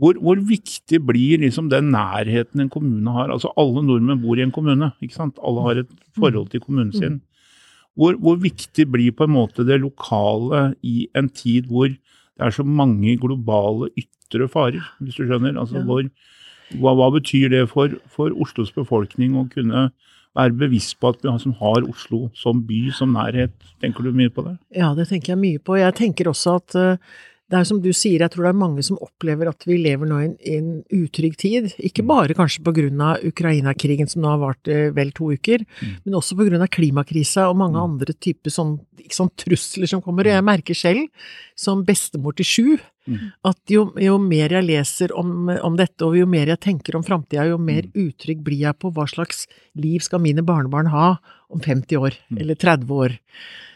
Hvor, 0.01 0.17
hvor 0.19 0.39
viktig 0.43 0.99
blir 1.07 1.39
liksom 1.39 1.69
den 1.71 1.93
nærheten 1.93 2.65
en 2.65 2.71
kommune 2.71 3.11
har? 3.15 3.31
Altså 3.31 3.53
Alle 3.55 3.83
nordmenn 3.85 4.19
bor 4.19 4.35
i 4.35 4.43
en 4.43 4.51
kommune. 4.51 4.91
ikke 4.99 5.15
sant? 5.15 5.39
Alle 5.39 5.63
har 5.63 5.79
et 5.85 5.93
forhold 6.19 6.51
til 6.51 6.59
kommunen 6.59 6.91
sin. 6.91 7.21
Hvor, 7.95 8.17
hvor 8.19 8.35
viktig 8.41 8.87
blir 8.91 9.11
på 9.15 9.23
en 9.27 9.35
måte 9.35 9.65
det 9.67 9.79
lokale 9.81 10.75
i 10.83 11.07
en 11.15 11.29
tid 11.29 11.69
hvor 11.71 11.87
det 11.89 12.43
er 12.43 12.51
så 12.51 12.65
mange 12.67 13.15
globale 13.21 13.87
ytre 13.95 14.47
farer, 14.51 14.83
hvis 14.99 15.15
du 15.15 15.23
skjønner? 15.23 15.55
Altså, 15.59 15.79
Ja. 15.79 15.85
hvor, 15.87 16.03
hva, 16.81 16.95
hva 16.99 17.07
betyr 17.15 17.49
det 17.53 17.69
for, 17.71 17.93
for 18.11 18.33
Oslos 18.41 18.73
befolkning 18.75 19.37
å 19.39 19.45
kunne 19.51 19.89
være 20.35 20.57
bevisst 20.59 20.97
på 20.99 21.13
at 21.13 21.21
vi 21.23 21.31
som 21.39 21.53
har 21.61 21.85
Oslo 21.87 22.25
som 22.35 22.59
by, 22.67 22.89
som 22.91 23.13
nærhet? 23.15 23.53
Tenker 23.79 24.03
du 24.03 24.11
mye 24.11 24.29
på 24.33 24.43
det? 24.43 24.57
Ja, 24.75 24.93
det 24.97 25.07
tenker 25.07 25.31
jeg 25.35 25.39
mye 25.39 25.59
på. 25.63 25.77
Jeg 25.79 25.95
tenker 25.95 26.27
også 26.27 26.57
at 26.59 26.75
eh, 26.75 26.97
det 27.51 27.59
er 27.59 27.63
som 27.69 27.77
du 27.83 27.91
sier, 27.93 28.19
jeg 28.23 28.31
tror 28.33 28.47
det 28.47 28.49
er 28.55 28.57
mange 28.57 28.81
som 28.83 28.97
opplever 29.05 29.47
at 29.51 29.65
vi 29.67 29.75
lever 29.77 30.09
nå 30.09 30.17
i 30.23 30.55
en, 30.57 30.69
utrygg 30.89 31.35
tid. 31.37 31.67
Ikke 31.77 32.01
bare 32.07 32.33
kanskje 32.33 32.63
på 32.65 32.73
grunn 32.73 33.01
av 33.05 33.21
Ukraina-krigen 33.21 34.09
som 34.09 34.23
nå 34.23 34.31
har 34.33 34.39
vart 34.41 34.67
eh, 34.67 34.89
vel 34.95 35.11
to 35.13 35.29
uker, 35.35 35.61
men 36.05 36.17
også 36.17 36.33
på 36.39 36.47
grunn 36.49 36.63
av 36.65 36.71
klimakrisa 36.73 37.45
og 37.51 37.59
mange 37.61 37.77
andre 37.77 38.13
typer 38.17 38.49
sånn, 38.49 38.79
sånn 39.13 39.29
trusler 39.37 39.87
som 39.91 40.01
kommer. 40.01 40.25
Og 40.25 40.33
jeg 40.33 40.47
merker 40.47 40.73
selv, 40.79 41.05
som 41.55 41.85
bestemor 41.85 42.35
til 42.35 42.45
sju, 42.45 42.67
Mm. 43.05 43.27
at 43.45 43.59
jo, 43.69 43.91
jo 44.01 44.15
mer 44.17 44.49
jeg 44.49 44.65
leser 44.65 45.11
om, 45.13 45.45
om 45.61 45.75
dette, 45.77 46.01
og 46.01 46.15
jo 46.17 46.25
mer 46.25 46.47
jeg 46.49 46.57
tenker 46.59 46.95
om 46.97 47.03
framtida, 47.05 47.43
jo 47.45 47.59
mer 47.61 47.83
utrygg 47.93 48.39
blir 48.41 48.63
jeg 48.63 48.79
på 48.81 48.89
hva 48.95 49.05
slags 49.05 49.43
liv 49.77 50.01
skal 50.01 50.23
mine 50.23 50.41
barnebarn 50.41 50.89
ha 50.89 51.19
om 51.53 51.59
50 51.61 51.99
år, 52.01 52.17
Mm. 52.31 52.39
eller 52.41 52.55
30 52.55 52.89
år. 52.89 53.19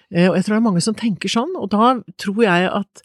Eh, 0.10 0.26
Og 0.32 0.34
jeg 0.36 0.46
tror 0.46 0.56
det 0.56 0.58
er 0.58 0.66
mange 0.72 0.82
som 0.82 0.96
tenker 0.96 1.30
sånn, 1.30 1.54
og 1.62 1.70
da 1.70 2.02
tror 2.18 2.42
jeg 2.42 2.72
at, 2.74 3.04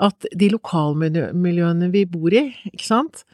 at 0.00 0.26
de 0.36 0.48
lokalmiljøene 0.54 1.90
vi 1.92 2.06
bor 2.08 2.34
i, 2.34 2.46
ikke 2.72 2.86
sant, 2.86 3.24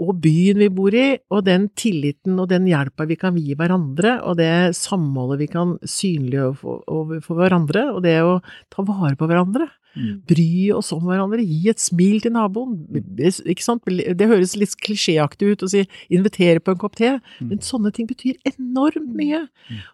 og 0.00 0.14
byen 0.24 0.60
vi 0.62 0.68
bor 0.72 0.94
i, 0.96 1.06
og 1.32 1.44
den 1.46 1.68
tilliten 1.76 2.38
og 2.40 2.48
den 2.52 2.68
hjelpa 2.70 3.06
vi 3.10 3.18
kan 3.20 3.36
gi 3.36 3.56
hverandre, 3.58 4.16
og 4.24 4.38
det 4.40 4.76
samholdet 4.78 5.42
vi 5.42 5.50
kan 5.52 5.74
synliggjøre 5.82 6.54
for, 6.60 6.84
overfor 6.88 7.42
hverandre, 7.42 7.88
og 7.92 8.00
det 8.06 8.16
å 8.24 8.38
ta 8.72 8.86
vare 8.86 9.18
på 9.18 9.28
hverandre, 9.28 9.68
Mm. 9.96 10.20
bry 10.28 10.70
oss 10.76 10.92
om 10.92 11.00
hverandre, 11.08 11.40
gi 11.40 11.70
et 11.72 11.80
smil 11.80 12.20
til 12.20 12.34
naboen, 12.34 12.74
ikke 13.16 13.64
sant, 13.64 13.82
det 13.88 14.28
høres 14.28 14.52
litt 14.60 14.74
klisjéaktig 14.84 15.54
ut 15.54 15.64
å 15.64 15.70
si 15.72 15.86
invitere 16.12 16.60
på 16.60 16.74
en 16.74 16.80
kopp 16.82 16.98
te, 17.00 17.14
men 17.40 17.62
sånne 17.64 17.92
ting 17.96 18.06
betyr 18.06 18.36
enormt 18.52 19.14
mye. 19.16 19.46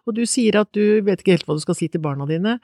Og 0.05 0.17
du 0.17 0.25
sier 0.27 0.59
at 0.59 0.71
du 0.75 0.99
vet 1.07 1.23
ikke 1.23 1.37
helt 1.37 1.47
hva 1.47 1.55
du 1.55 1.63
skal 1.63 1.77
si 1.79 1.87
til 1.87 2.03
barna 2.03 2.27
dine, 2.27 2.57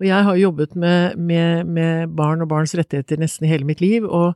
og 0.00 0.08
jeg 0.08 0.24
har 0.30 0.40
jobbet 0.40 0.74
med, 0.74 1.18
med, 1.20 1.66
med 1.68 2.16
barn 2.16 2.40
og 2.40 2.48
barns 2.48 2.72
rettigheter 2.78 3.20
nesten 3.20 3.44
i 3.46 3.52
hele 3.52 3.68
mitt 3.68 3.84
liv, 3.84 4.08
og 4.08 4.32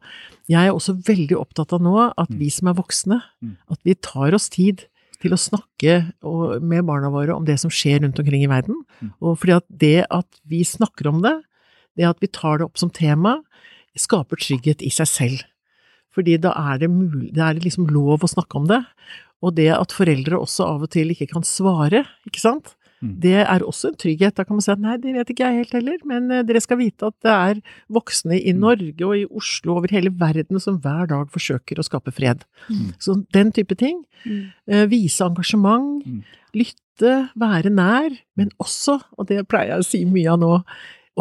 jeg 0.51 0.66
er 0.68 0.75
også 0.77 0.99
veldig 1.07 1.38
opptatt 1.40 1.73
av 1.73 1.81
nå 1.83 1.96
at 2.12 2.31
vi 2.37 2.51
som 2.53 2.68
er 2.68 2.77
voksne, 2.79 3.23
Mm. 3.40 3.57
at 3.73 3.79
vi 3.88 3.94
tar 3.94 4.35
oss 4.37 4.51
tid 4.53 4.83
til 5.23 5.33
å 5.33 5.38
snakke 5.40 6.12
med 6.61 6.85
barna 6.88 7.09
våre 7.12 7.33
om 7.35 7.44
det 7.44 7.59
som 7.61 7.70
skjer 7.73 8.03
rundt 8.05 8.18
omkring 8.20 8.42
i 8.44 8.49
verden. 8.51 8.83
Mm. 9.01 9.12
Og 9.20 9.38
fordi 9.40 9.55
at 9.57 9.64
det 9.68 10.05
at 10.11 10.27
vi 10.49 10.61
snakker 10.64 11.09
om 11.09 11.23
det, 11.25 11.35
det 11.96 12.07
at 12.09 12.20
vi 12.20 12.26
tar 12.29 12.59
det 12.59 12.66
opp 12.68 12.79
som 12.79 12.90
tema, 12.90 13.38
skaper 13.98 14.37
trygghet 14.40 14.83
i 14.87 14.90
seg 14.94 15.09
selv. 15.11 15.40
Fordi 16.14 16.37
da 16.42 16.50
er 16.57 16.79
det 16.83 16.90
mulig, 16.90 17.33
det 17.35 17.42
er 17.42 17.59
liksom 17.62 17.87
lov 17.90 18.20
å 18.26 18.31
snakke 18.31 18.57
om 18.59 18.66
det. 18.70 18.81
Og 19.42 19.55
det 19.57 19.70
at 19.72 19.92
foreldre 19.94 20.38
også 20.40 20.66
av 20.66 20.83
og 20.85 20.90
til 20.90 21.11
ikke 21.14 21.31
kan 21.33 21.42
svare, 21.46 22.07
ikke 22.29 22.40
sant, 22.42 22.76
Mm. 23.00 23.14
det 23.18 23.33
er 23.48 23.61
også 23.64 23.88
en 23.88 23.94
trygghet. 23.96 24.35
Da 24.37 24.44
kan 24.44 24.57
man 24.59 24.61
si 24.61 24.70
at 24.72 24.79
nei, 24.79 24.98
det 25.00 25.14
vet 25.14 25.31
ikke 25.33 25.46
jeg 25.48 25.57
helt 25.64 25.72
heller, 25.72 25.96
men 26.05 26.31
eh, 26.31 26.42
dere 26.44 26.61
skal 26.61 26.76
vite 26.76 27.07
at 27.09 27.14
det 27.24 27.31
er 27.33 27.62
voksne 27.88 28.37
i 28.37 28.53
Mm. 28.53 28.59
Norge 28.61 29.07
og 29.07 29.14
i 29.16 29.24
Oslo 29.24 29.79
over 29.79 29.88
hele 29.88 30.11
verden 30.11 30.61
som 30.61 30.76
hver 30.79 31.09
dag 31.09 31.31
forsøker 31.33 31.79
å 31.81 31.83
skape 31.88 32.12
fred. 32.12 32.44
Mm. 32.68 32.92
Så 33.00 33.24
den 33.33 33.53
type 33.53 33.74
ting. 33.74 34.05
Mm. 34.26 34.53
Eh, 34.68 34.85
Vise 34.85 35.24
engasjement, 35.24 36.05
Mm. 36.05 36.22
lytte, 36.55 37.31
være 37.35 37.70
nær, 37.72 38.18
men 38.37 38.50
også, 38.61 39.00
og 39.16 39.26
det 39.29 39.48
pleier 39.48 39.68
jeg 39.68 39.79
å 39.81 39.88
si 39.88 40.05
mye 40.05 40.33
av 40.35 40.38
nå, 40.40 40.62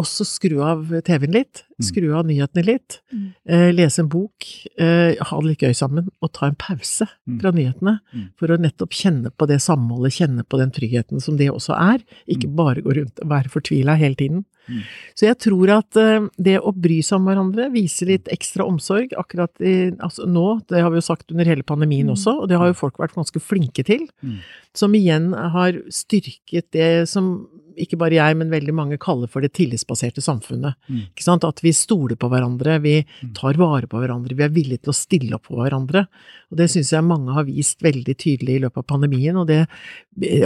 også 0.00 0.24
skru 0.28 0.58
av 0.64 0.88
TV-en 1.06 1.36
litt, 1.36 1.64
Mm. 1.80 1.84
skru 1.86 2.08
av 2.12 2.26
nyhetene 2.28 2.64
litt, 2.66 3.00
Mm. 3.12 3.34
eh, 3.48 3.70
lese 3.72 4.00
en 4.00 4.08
bok, 4.08 4.44
eh, 4.78 5.14
ha 5.16 5.40
det 5.40 5.46
litt 5.48 5.62
gøy 5.64 5.72
sammen, 5.74 6.08
og 6.20 6.32
ta 6.32 6.46
en 6.46 6.54
pause 6.56 7.08
Mm. 7.26 7.40
fra 7.40 7.50
nyhetene, 7.52 8.00
Mm. 8.14 8.28
for 8.36 8.48
å 8.48 8.58
nettopp 8.60 8.90
kjenne 8.92 9.30
på 9.32 9.46
det 9.48 9.60
samholdet, 9.60 10.12
kjenne 10.12 10.44
på 10.44 10.58
den 10.58 10.70
tryggheten 10.70 11.22
som 11.22 11.36
det 11.38 11.48
også 11.48 11.72
er, 11.78 12.04
ikke 12.28 12.54
bare 12.54 12.82
gå 12.82 12.92
rundt 12.94 13.18
og 13.22 13.28
være 13.28 13.48
fortvila 13.48 13.96
hele 13.96 14.14
tiden. 14.14 14.44
Så 15.16 15.26
jeg 15.26 15.38
tror 15.38 15.68
at 15.78 15.96
eh, 15.96 16.28
det 16.40 16.60
å 16.60 16.70
bry 16.70 17.00
seg 17.02 17.16
om 17.16 17.24
hverandre, 17.26 17.72
vise 17.72 18.06
litt 18.06 18.28
ekstra 18.30 18.62
omsorg 18.68 19.08
akkurat 19.18 19.50
i, 19.60 19.90
altså 19.98 20.26
nå, 20.28 20.60
det 20.68 20.80
har 20.82 20.90
vi 20.90 20.98
jo 20.98 21.00
sagt 21.00 21.32
under 21.32 21.44
hele 21.44 21.62
pandemien 21.64 22.06
også, 22.06 22.42
og 22.42 22.48
det 22.48 22.58
har 22.58 22.68
jo 22.68 22.74
folk 22.74 22.98
vært 22.98 23.14
ganske 23.16 23.40
flinke 23.40 23.82
til, 23.84 24.06
som 24.74 24.92
igjen 24.92 25.32
har 25.34 25.72
styrket 25.90 26.70
det 26.72 27.08
som 27.08 27.48
ikke 27.82 27.98
bare 28.00 28.16
jeg, 28.18 28.36
men 28.36 28.50
veldig 28.52 28.74
mange 28.76 28.98
kaller 29.00 29.30
for 29.30 29.40
det 29.44 29.52
tillitsbaserte 29.56 30.22
samfunnet. 30.24 30.74
Mm. 30.88 31.06
At 31.50 31.62
vi 31.64 31.72
stoler 31.72 32.16
på 32.16 32.28
hverandre, 32.30 32.80
vi 32.82 33.04
Mm. 33.22 33.34
tar 33.34 33.54
vare 33.54 33.86
på 33.86 33.98
hverandre, 34.00 34.36
vi 34.36 34.44
er 34.44 34.48
villige 34.48 34.82
til 34.82 34.92
å 34.92 34.96
stille 34.96 35.34
opp 35.34 35.46
for 35.46 35.56
hverandre. 35.64 36.06
Og 36.50 36.56
det 36.58 36.68
syns 36.70 36.90
jeg 36.92 37.04
mange 37.04 37.32
har 37.32 37.44
vist 37.44 37.80
veldig 37.80 38.14
tydelig 38.16 38.56
i 38.56 38.62
løpet 38.64 38.78
av 38.78 38.86
pandemien, 38.86 39.36
og 39.36 39.46
det 39.46 39.68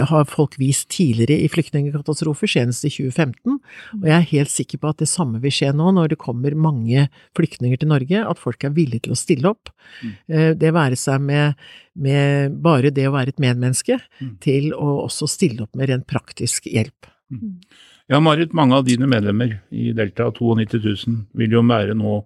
har 0.07 0.25
folk 0.25 0.55
vist 0.57 0.89
tidligere 0.89 1.41
i 1.43 1.47
flyktningkatastrofer, 1.49 2.47
senest 2.47 2.85
i 2.85 2.89
2015. 2.89 3.59
Og 4.01 4.05
jeg 4.05 4.15
er 4.15 4.29
helt 4.31 4.49
sikker 4.53 4.77
på 4.79 4.89
at 4.89 4.97
det 5.01 5.07
samme 5.09 5.41
vil 5.41 5.51
skje 5.51 5.73
nå, 5.75 5.91
når 5.93 6.09
det 6.13 6.17
kommer 6.21 6.55
mange 6.55 7.09
flyktninger 7.35 7.79
til 7.79 7.89
Norge, 7.89 8.21
at 8.29 8.39
folk 8.41 8.63
er 8.63 8.75
villige 8.75 9.03
til 9.07 9.15
å 9.15 9.19
stille 9.19 9.49
opp. 9.49 9.69
Mm. 10.03 10.13
Eh, 10.29 10.53
Det 10.55 10.71
være 10.73 10.95
seg 10.95 11.19
med, 11.21 11.55
med 11.95 12.55
bare 12.61 12.91
det 12.91 13.07
å 13.07 13.13
være 13.15 13.29
et 13.29 13.39
medmenneske, 13.39 13.99
Mm. 14.21 14.39
til 14.39 14.71
å 14.73 15.05
også 15.07 15.27
stille 15.29 15.61
opp 15.63 15.75
med 15.75 15.89
rent 15.89 16.07
praktisk 16.07 16.63
hjelp. 16.71 17.07
Ja, 18.09 18.19
Marit, 18.19 18.53
mange 18.53 18.75
av 18.77 18.85
dine 18.85 19.07
medlemmer 19.07 19.61
i 19.71 19.91
Delta, 19.93 20.29
92 20.31 20.79
000, 21.07 21.25
vil 21.33 21.49
jo 21.51 21.61
være 21.63 21.95
nå 21.97 22.23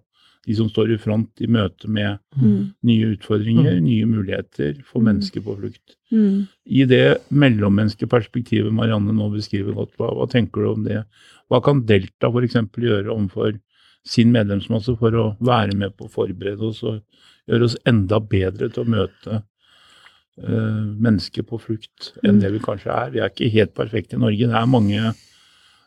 de 0.48 0.56
som 0.56 0.70
står 0.70 0.94
i 0.94 0.98
front 0.98 1.30
i 1.42 1.48
møte 1.48 1.88
med 1.88 2.18
Mm. 2.36 2.74
nye 2.84 3.16
utfordringer, 3.16 3.76
Mm. 3.80 3.84
nye 3.84 4.06
muligheter 4.06 4.84
for 4.84 5.00
Mm. 5.02 5.06
mennesker 5.06 5.42
på 5.42 5.56
flukt. 5.60 5.96
Mm. 6.12 6.48
I 6.68 6.86
det 6.86 7.22
mellommenneskelige 7.32 8.10
perspektivet 8.10 8.74
Marianne 8.74 9.12
nå 9.14 9.30
beskriver 9.32 9.74
godt, 9.76 9.92
hva, 9.98 10.14
hva 10.16 10.28
tenker 10.30 10.62
du 10.62 10.70
om 10.74 10.84
det? 10.84 11.06
Hva 11.52 11.62
kan 11.64 11.86
Delta 11.86 12.28
f.eks. 12.32 12.54
gjøre 12.54 13.08
overfor 13.10 13.60
sin 14.06 14.32
medlemsmasse 14.32 14.98
for 14.98 15.12
å 15.12 15.38
være 15.40 15.76
med 15.76 15.96
på 15.98 16.08
å 16.08 16.12
forberede 16.12 16.62
oss 16.62 16.84
og 16.84 17.02
gjøre 17.48 17.64
oss 17.64 17.78
enda 17.86 18.20
bedre 18.20 18.70
til 18.72 18.84
å 18.86 18.88
møte 18.88 19.44
mennesker 20.44 21.44
på 21.44 21.60
flukt 21.60 22.14
enn 22.24 22.36
Mm. 22.38 22.40
det 22.42 22.52
vi 22.54 22.60
kanskje 22.60 22.92
er? 22.94 23.10
Vi 23.12 23.20
er 23.20 23.30
ikke 23.30 23.52
helt 23.52 23.74
perfekte 23.76 24.16
i 24.16 24.20
Norge. 24.20 24.48
Det 24.48 24.56
er 24.56 24.66
mange 24.68 25.14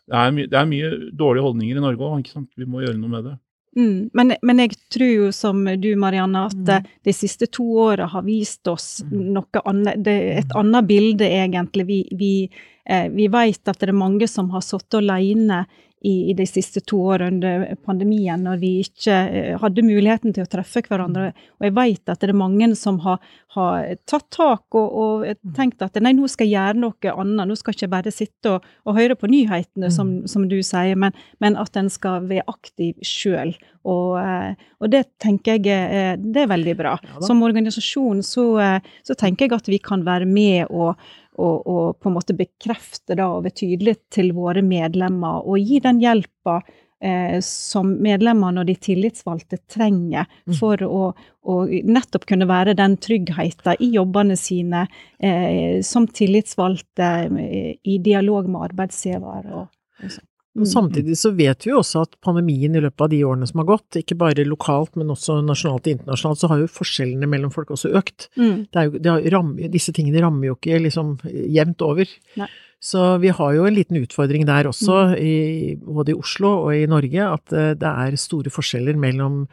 det 0.09 0.19
er, 0.19 0.31
my, 0.35 0.43
det 0.47 0.59
er 0.59 0.67
mye 0.67 0.91
dårlige 1.17 1.43
holdninger 1.47 1.77
i 1.77 1.81
Norge 1.81 1.99
òg. 1.99 2.47
Vi 2.59 2.65
må 2.67 2.83
gjøre 2.83 2.99
noe 2.99 3.09
med 3.09 3.25
det. 3.25 3.39
Mm. 3.79 4.11
Men, 4.13 4.33
men 4.43 4.59
jeg 4.59 4.75
tror 4.91 5.13
jo 5.15 5.31
som 5.33 5.65
du, 5.65 5.95
Marianne, 5.97 6.45
at 6.51 6.53
Mm. 6.57 6.69
eh, 6.69 6.83
de 7.05 7.13
siste 7.13 7.47
to 7.51 7.63
åra 7.65 8.07
har 8.09 8.23
vist 8.23 8.67
oss 8.69 9.03
Mm. 9.05 9.33
noe 9.33 9.63
annet, 9.65 10.03
det 10.03 10.13
er 10.13 10.39
et 10.43 10.53
annet 10.55 10.87
bilde, 10.87 11.25
egentlig. 11.25 11.87
Vi, 11.87 12.09
vi, 12.13 12.51
eh, 12.87 13.09
vi 13.09 13.29
vet 13.29 13.67
at 13.69 13.79
det 13.79 13.89
er 13.89 13.93
mange 13.97 14.29
som 14.29 14.51
har 14.51 14.61
sittet 14.61 14.99
alene 15.01 15.67
i, 16.03 16.31
i 16.31 16.35
de 16.35 16.47
siste 16.49 16.83
to 16.87 16.99
årene 17.13 17.31
under 17.33 17.77
pandemien, 17.87 18.43
når 18.43 18.59
vi 18.63 18.73
ikke 18.83 19.15
eh, 19.31 19.53
hadde 19.63 19.85
muligheten 19.87 20.35
til 20.35 20.45
å 20.45 20.51
treffe 20.51 20.83
hverandre. 20.87 21.31
Og 21.61 21.69
jeg 21.69 21.77
vet 21.77 22.13
at 22.13 22.23
det 22.23 22.33
er 22.33 22.39
mange 22.39 22.69
som 22.79 22.99
har, 23.05 23.21
har 23.57 23.93
tatt 24.11 24.29
tak 24.35 24.79
og, 24.79 24.89
og 25.05 25.53
tenkt 25.57 25.85
at 25.85 25.99
nei, 26.03 26.15
nå 26.19 26.29
skal 26.31 26.51
jeg 26.51 26.59
gjøre 26.59 26.83
noe 26.83 27.15
annet, 27.15 27.49
nå 27.49 27.59
skal 27.59 27.75
jeg 27.75 27.83
ikke 27.83 27.95
bare 27.95 28.15
sitte 28.15 28.57
og, 28.57 28.67
og 28.87 28.99
høre 28.99 29.19
på 29.19 29.31
nyhetene, 29.31 29.93
som, 29.95 30.15
som 30.31 30.49
du 30.51 30.59
sier, 30.67 30.99
men, 30.99 31.15
men 31.43 31.59
at 31.61 31.79
en 31.79 31.91
skal 31.93 32.27
være 32.31 32.49
aktiv 32.51 32.99
sjøl. 33.07 33.55
Og, 33.87 34.19
eh, 34.19 34.69
og 34.83 34.93
det 34.93 35.05
tenker 35.23 35.59
jeg 35.59 36.19
det 36.23 36.45
er 36.45 36.51
veldig 36.51 36.77
bra. 36.79 36.97
Ja. 37.03 37.23
Som 37.27 37.43
organisasjon 37.47 38.23
så, 38.27 38.47
eh, 38.63 38.95
så 39.07 39.19
tenker 39.19 39.47
jeg 39.47 39.59
at 39.59 39.71
vi 39.71 39.79
kan 39.83 40.07
være 40.07 40.27
med 40.27 40.71
og, 40.71 40.99
og, 41.41 41.67
og 41.67 41.99
på 42.01 42.11
en 42.11 42.17
måte 42.19 42.37
bekrefte 42.37 43.17
det 43.17 43.25
og 43.25 43.45
være 43.47 43.59
tydelig 43.63 43.97
til 44.13 44.33
våre 44.37 44.63
medlemmer, 44.65 45.45
og 45.47 45.61
gi 45.61 45.81
den 45.85 46.01
hjelpa 46.03 46.59
eh, 47.03 47.39
som 47.45 47.95
medlemmene 48.05 48.63
og 48.63 48.69
de 48.69 48.77
tillitsvalgte 48.77 49.63
trenger 49.71 50.27
Mm. 50.43 50.55
for 50.59 50.83
å, 50.83 51.13
å 51.47 51.55
nettopp 51.67 52.27
kunne 52.27 52.49
være 52.51 52.75
den 52.75 52.97
tryggheten 52.99 53.79
i 53.81 53.93
jobbene 53.95 54.37
sine 54.37 54.87
eh, 55.19 55.81
som 55.87 56.07
tillitsvalgte 56.07 57.09
eh, 57.31 57.73
i 57.83 57.99
dialog 58.03 58.49
med 58.51 58.69
arbeidsgiver. 58.73 59.49
Og, 59.55 59.71
og 60.03 60.11
sånn. 60.11 60.27
Og 60.53 60.69
samtidig 60.69 61.15
så 61.17 61.31
vet 61.33 61.65
vi 61.65 61.71
jo 61.71 61.79
også 61.81 62.03
at 62.05 62.17
pandemien 62.25 62.75
i 62.77 62.81
løpet 62.85 63.07
av 63.07 63.09
de 63.09 63.23
årene 63.25 63.47
som 63.49 63.63
har 63.63 63.71
gått, 63.71 63.97
ikke 64.03 64.19
bare 64.21 64.45
lokalt, 64.45 64.93
men 65.01 65.13
også 65.15 65.39
nasjonalt 65.47 65.89
og 65.89 65.95
internasjonalt, 65.95 66.43
så 66.43 66.51
har 66.53 66.61
jo 66.61 66.73
forskjellene 66.75 67.29
mellom 67.31 67.55
folk 67.55 67.73
også 67.73 67.95
økt. 67.97 68.29
Mm. 68.37 68.67
Det 68.69 68.85
jo, 69.09 69.15
rammer, 69.33 69.71
disse 69.73 69.95
tingene 69.97 70.21
rammer 70.21 70.51
jo 70.51 70.59
ikke 70.59 70.83
liksom 70.85 71.15
jevnt 71.25 71.87
over. 71.87 72.13
Nei. 72.41 72.51
Så 72.83 73.01
vi 73.23 73.31
har 73.31 73.53
jo 73.55 73.65
en 73.65 73.77
liten 73.77 74.01
utfordring 74.01 74.43
der 74.45 74.67
også, 74.67 75.15
i, 75.15 75.77
både 75.79 76.13
i 76.13 76.19
Oslo 76.19 76.51
og 76.67 76.73
i 76.75 76.89
Norge, 76.91 77.29
at 77.39 77.55
eh, 77.55 77.75
det 77.79 77.93
er 78.07 78.19
store 78.19 78.51
forskjeller 78.51 78.99
mellom 78.99 79.45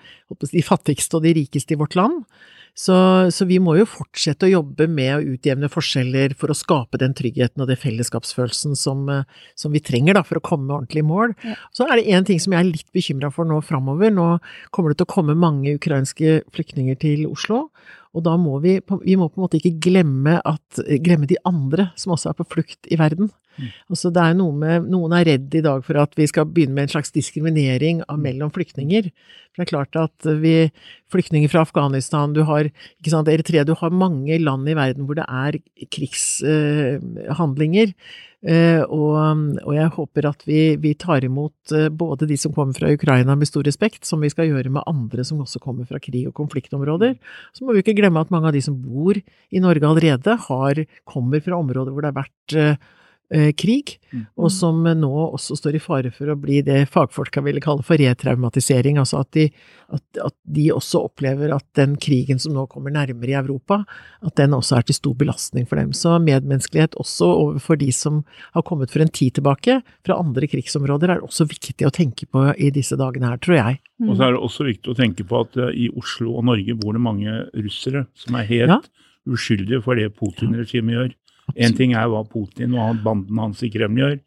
de 0.42 0.64
fattigste 0.66 1.20
og 1.20 1.28
de 1.28 1.36
rikeste 1.38 1.76
i 1.76 1.80
vårt 1.80 1.96
land. 2.00 2.24
Så, 2.80 2.96
så, 3.36 3.44
vi 3.44 3.58
må 3.60 3.74
jo 3.76 3.84
fortsette 3.90 4.48
å 4.48 4.52
jobbe 4.54 4.86
med 4.88 5.12
å 5.18 5.34
utjevne 5.34 5.68
forskjeller 5.72 6.32
for 6.40 6.54
å 6.54 6.56
skape 6.56 7.02
den 7.02 7.12
tryggheten 7.18 7.60
og 7.60 7.68
den 7.68 7.80
fellesskapsfølelsen 7.82 8.78
som, 8.80 9.02
eh, 9.12 9.26
som 9.60 9.76
vi 9.76 9.82
trenger 9.84 10.16
da, 10.16 10.24
for 10.24 10.40
å 10.40 10.46
komme 10.46 10.78
ordentlig 10.78 11.04
i 11.04 11.10
mål. 11.10 11.34
Ja. 11.44 11.58
Så 11.76 11.90
er 11.90 12.00
det 12.00 12.08
én 12.08 12.28
ting 12.30 12.40
som 12.40 12.56
jeg 12.56 12.64
er 12.64 12.70
litt 12.70 12.88
bekymra 12.96 13.34
for 13.36 13.50
nå 13.50 13.60
framover. 13.68 14.14
Nå 14.16 14.30
kommer 14.72 14.94
det 14.94 15.02
til 15.02 15.10
å 15.10 15.12
komme 15.12 15.36
mange 15.36 15.76
ukrainske 15.76 16.40
flyktninger 16.56 16.96
til 17.04 17.28
Oslo. 17.28 17.66
Og 18.16 18.24
da 18.24 18.38
må 18.40 18.56
vi, 18.64 18.78
vi 19.04 19.20
må 19.20 19.28
på 19.28 19.42
en 19.42 19.50
måte 19.50 19.60
ikke 19.60 19.76
glemme, 19.90 20.40
at, 20.40 20.80
glemme 21.04 21.28
de 21.28 21.38
andre 21.50 21.92
som 22.00 22.16
også 22.16 22.32
er 22.32 22.40
på 22.40 22.48
flukt 22.56 22.88
i 22.88 22.98
verden. 23.02 23.28
Altså 23.90 24.12
det 24.14 24.24
er 24.24 24.38
noe 24.40 24.56
med, 24.56 24.88
Noen 24.92 25.16
er 25.18 25.28
redd 25.34 25.56
i 25.56 25.66
dag 25.66 25.84
for 25.86 26.00
at 26.02 26.16
vi 26.20 26.28
skal 26.30 26.48
begynne 26.50 26.76
med 26.78 26.88
en 26.88 26.96
slags 26.96 27.14
diskriminering 27.16 28.04
av 28.08 28.20
mm. 28.20 28.26
mellom 28.28 28.54
flyktninger. 28.56 29.12
For 29.50 29.62
det 29.62 29.66
er 29.66 29.74
klart 29.74 30.00
at 30.00 30.32
vi, 30.44 30.56
Flyktninger 31.10 31.52
fra 31.52 31.64
Afghanistan, 31.66 32.36
du 32.36 32.44
har 32.48 32.70
ikke 32.70 33.12
sant, 33.12 33.30
Eritrea 33.32 33.66
Du 33.66 33.74
har 33.78 33.94
mange 33.94 34.38
land 34.42 34.70
i 34.70 34.78
verden 34.78 35.10
hvor 35.10 35.18
det 35.18 35.26
er 35.26 35.58
krigshandlinger. 35.90 37.96
Eh, 38.40 38.80
og, 38.88 39.18
og, 39.66 39.72
jeg 39.76 39.92
håper 39.98 40.26
at 40.30 40.46
vi, 40.48 40.60
vi, 40.80 40.94
tar 40.96 41.26
imot 41.28 41.74
eh, 41.76 41.90
både 41.92 42.24
de 42.30 42.38
som 42.40 42.54
kommer 42.56 42.78
fra 42.78 42.92
Ukraina 42.96 43.36
med 43.36 43.50
stor 43.50 43.66
respekt, 43.68 44.06
som 44.08 44.24
vi 44.24 44.30
skal 44.32 44.48
gjøre 44.48 44.72
med 44.72 44.88
andre 44.88 45.26
som 45.28 45.42
også 45.44 45.60
kommer 45.60 45.90
fra 45.90 46.00
krig- 46.00 46.30
og 46.30 46.38
konfliktområder. 46.38 47.18
Så 47.52 47.66
må 47.66 47.76
vi 47.76 47.84
ikke 47.84 47.98
glemme 47.98 48.24
at 48.24 48.32
mange 48.32 48.48
av 48.48 48.56
de 48.56 48.62
som 48.64 48.78
bor 48.80 49.20
i 49.20 49.60
Norge 49.60 49.90
allerede, 49.90 50.38
har, 50.46 50.80
kommer 51.04 51.44
fra 51.44 51.60
områder 51.60 51.92
hvor 51.92 52.06
det 52.06 52.14
har 52.14 52.22
vært 52.22 52.56
eh, 52.56 52.72
eh, 52.72 52.96
krig, 53.30 53.92
mm. 54.10 54.24
og 54.42 54.50
som 54.50 54.82
nå 54.84 55.10
også 55.28 55.54
står 55.60 55.76
i 55.78 55.82
fare 55.84 56.10
for 56.14 56.32
å 56.32 56.38
bli 56.40 56.64
det 56.66 56.80
fagfolka 56.90 57.44
ville 57.46 57.62
kalle 57.62 57.86
for 57.86 58.02
retraumatisering. 58.02 58.98
Altså 58.98 59.20
at 59.22 59.30
de, 59.38 59.44
at, 59.94 60.02
at 60.26 60.36
de, 60.50 60.66
også 60.74 61.04
opplever 61.06 61.54
at 61.54 61.66
den 61.78 61.94
krigen 62.02 62.42
som 62.42 62.56
nå 62.56 62.66
kommer 62.72 62.94
nærmere 62.96 63.36
i 63.36 63.38
Europa, 63.38 63.84
at 64.26 64.36
den 64.40 64.56
også 64.58 64.80
er 64.80 64.88
til 64.88 64.98
stor 64.98 65.18
belastning 65.20 65.68
for 65.70 65.78
dem. 65.78 65.94
Så 65.94 66.16
medmenneskelighet 66.24 66.98
også 67.02 67.30
overfor 67.30 67.80
de 67.82 67.92
som 67.96 68.24
har 68.56 68.66
kommet 68.66 68.90
for 68.94 69.04
en 69.06 69.14
tid 69.14 69.38
tilbake 69.38 69.80
fra 70.08 70.18
andre 70.20 70.50
krigsområder, 70.50 71.14
er 71.14 71.26
også 71.26 71.48
viktig 71.50 71.88
å 71.88 71.94
tenke 71.94 72.26
på 72.30 72.50
i 72.58 72.72
disse 72.74 72.98
dagene 73.00 73.32
her, 73.32 73.42
tror 73.44 73.60
jeg. 73.60 73.80
Mm. 74.02 74.10
Og 74.10 74.18
så 74.18 74.26
er 74.26 74.36
det 74.36 74.44
også 74.50 74.68
viktig 74.68 74.94
å 74.94 74.98
tenke 74.98 75.26
på 75.28 75.44
at 75.44 75.58
uh, 75.60 75.70
i 75.70 75.90
Oslo 76.00 76.38
og 76.40 76.48
Norge 76.50 76.78
bor 76.80 76.96
det 76.96 77.04
mange 77.04 77.40
russere 77.54 78.06
som 78.18 78.38
er 78.40 78.50
helt 78.50 78.76
ja. 78.78 78.80
uskyldige 79.30 79.84
for 79.86 80.00
det 80.00 80.12
Putin-regimet 80.18 80.98
gjør. 80.98 81.18
Én 81.56 81.78
ting 81.78 81.96
er 81.98 82.10
hva 82.12 82.24
Putin 82.28 82.76
og 82.78 83.02
banden 83.06 83.40
hans 83.42 83.64
i 83.66 83.72
Kreml 83.74 84.04
gjør, 84.04 84.20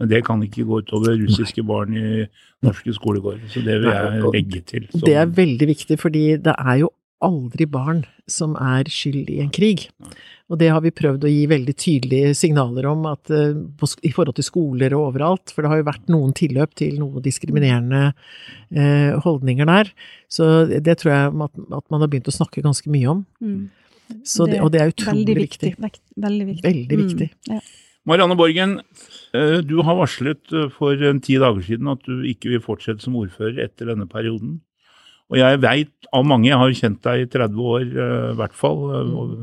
men 0.00 0.12
det 0.12 0.22
kan 0.26 0.40
ikke 0.44 0.64
gå 0.68 0.80
utover 0.84 1.18
russiske 1.20 1.64
barn 1.66 1.96
i 1.98 2.24
norske 2.64 2.94
skolegårder. 2.96 3.50
Så 3.52 3.64
det 3.66 3.80
vil 3.82 3.92
jeg 3.92 4.32
legge 4.36 4.64
til. 4.72 4.88
Så. 4.94 5.04
Det 5.04 5.18
er 5.20 5.36
veldig 5.36 5.70
viktig, 5.74 5.98
fordi 6.00 6.24
det 6.40 6.56
er 6.56 6.82
jo 6.84 6.92
aldri 7.20 7.66
barn 7.68 8.04
som 8.30 8.54
er 8.56 8.88
skyld 8.90 9.28
i 9.32 9.40
en 9.44 9.50
krig. 9.52 9.88
Og 10.50 10.58
det 10.58 10.70
har 10.72 10.82
vi 10.82 10.92
prøvd 10.94 11.24
å 11.26 11.30
gi 11.30 11.42
veldig 11.50 11.74
tydelige 11.78 12.32
signaler 12.34 12.88
om 12.90 13.04
at, 13.10 13.30
uh, 13.30 13.54
i 14.02 14.10
forhold 14.14 14.34
til 14.38 14.46
skoler 14.46 14.96
og 14.96 15.12
overalt. 15.12 15.52
For 15.54 15.62
det 15.62 15.70
har 15.70 15.82
jo 15.82 15.88
vært 15.90 16.10
noen 16.10 16.32
tilløp 16.36 16.72
til 16.78 16.96
noen 16.98 17.22
diskriminerende 17.22 18.08
uh, 18.10 19.20
holdninger 19.22 19.68
der. 19.70 19.92
Så 20.32 20.48
det 20.72 20.96
tror 21.00 21.12
jeg 21.12 21.28
at, 21.30 21.60
at, 21.68 21.86
man 21.92 22.02
har 22.02 22.10
begynt 22.10 22.30
å 22.30 22.34
snakke 22.34 22.64
ganske 22.64 22.90
mye 22.90 23.12
om. 23.12 23.22
Mm. 23.38 23.68
Det, 24.10 24.58
og 24.60 24.72
det 24.74 24.80
er 24.82 24.90
utrolig 24.90 25.36
viktig. 25.38 25.76
viktig. 25.78 26.02
Veldig 26.20 26.46
viktig. 26.50 26.64
Veldig 26.66 26.98
viktig. 27.04 27.30
Mm, 27.48 27.54
ja. 27.54 27.60
Marianne 28.08 28.36
Borgen, 28.36 28.80
eh, 29.36 29.60
du 29.60 29.82
har 29.84 29.98
varslet 29.98 30.52
eh, 30.56 30.68
for 30.72 30.96
en 31.04 31.20
ti 31.20 31.36
dager 31.40 31.62
siden 31.64 31.90
at 31.92 32.02
du 32.08 32.24
ikke 32.26 32.54
vil 32.54 32.64
fortsette 32.64 33.04
som 33.04 33.18
ordfører 33.20 33.60
etter 33.66 33.90
denne 33.92 34.08
perioden. 34.08 34.58
Og 35.30 35.38
jeg 35.38 35.60
veit 35.62 36.10
av 36.16 36.24
mange, 36.26 36.48
jeg 36.48 36.58
har 36.58 36.76
kjent 36.80 37.02
deg 37.06 37.22
i 37.22 37.30
30 37.30 37.66
år 37.74 37.84
eh, 37.86 38.28
i 38.32 38.36
hvert 38.40 38.56
fall, 38.56 38.80
og 38.90 39.34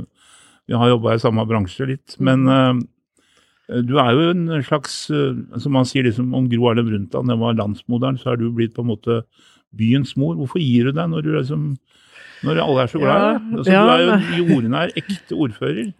vi 0.68 0.76
har 0.76 0.92
jobba 0.92 1.16
i 1.16 1.22
samme 1.24 1.46
bransje 1.48 1.88
litt, 1.88 2.18
men 2.20 2.44
du 3.88 3.94
er 4.02 4.10
jo 4.16 4.26
en 4.32 4.50
slags 4.64 4.94
Som 5.08 5.74
man 5.76 5.88
sier 5.88 6.04
liksom 6.04 6.34
om 6.36 6.50
Gro 6.52 6.68
Harlem 6.68 6.90
Brundtland, 6.90 7.32
den 7.32 7.40
var 7.40 7.56
landsmoderen, 7.56 8.20
så 8.20 8.34
er 8.34 8.42
du 8.42 8.50
blitt 8.52 8.74
på 8.76 8.84
en 8.84 8.90
måte 8.92 9.22
byens 9.72 10.14
mor. 10.20 10.36
Hvorfor 10.36 10.60
gir 10.60 10.90
du 10.90 10.96
deg 10.96 11.08
når 11.12 11.24
du 11.24 11.32
liksom 11.38 11.70
når 12.46 12.64
alle 12.64 12.84
er 12.84 12.92
så 12.92 13.02
glad 13.02 13.18
i 13.18 13.28
deg. 13.28 13.54
Altså, 13.58 13.72
ja, 13.74 13.86
du 13.86 13.94
er 13.94 14.36
jo 14.38 14.50
jordnær 14.52 14.98
ekte 15.00 15.38
ordfører. 15.38 15.94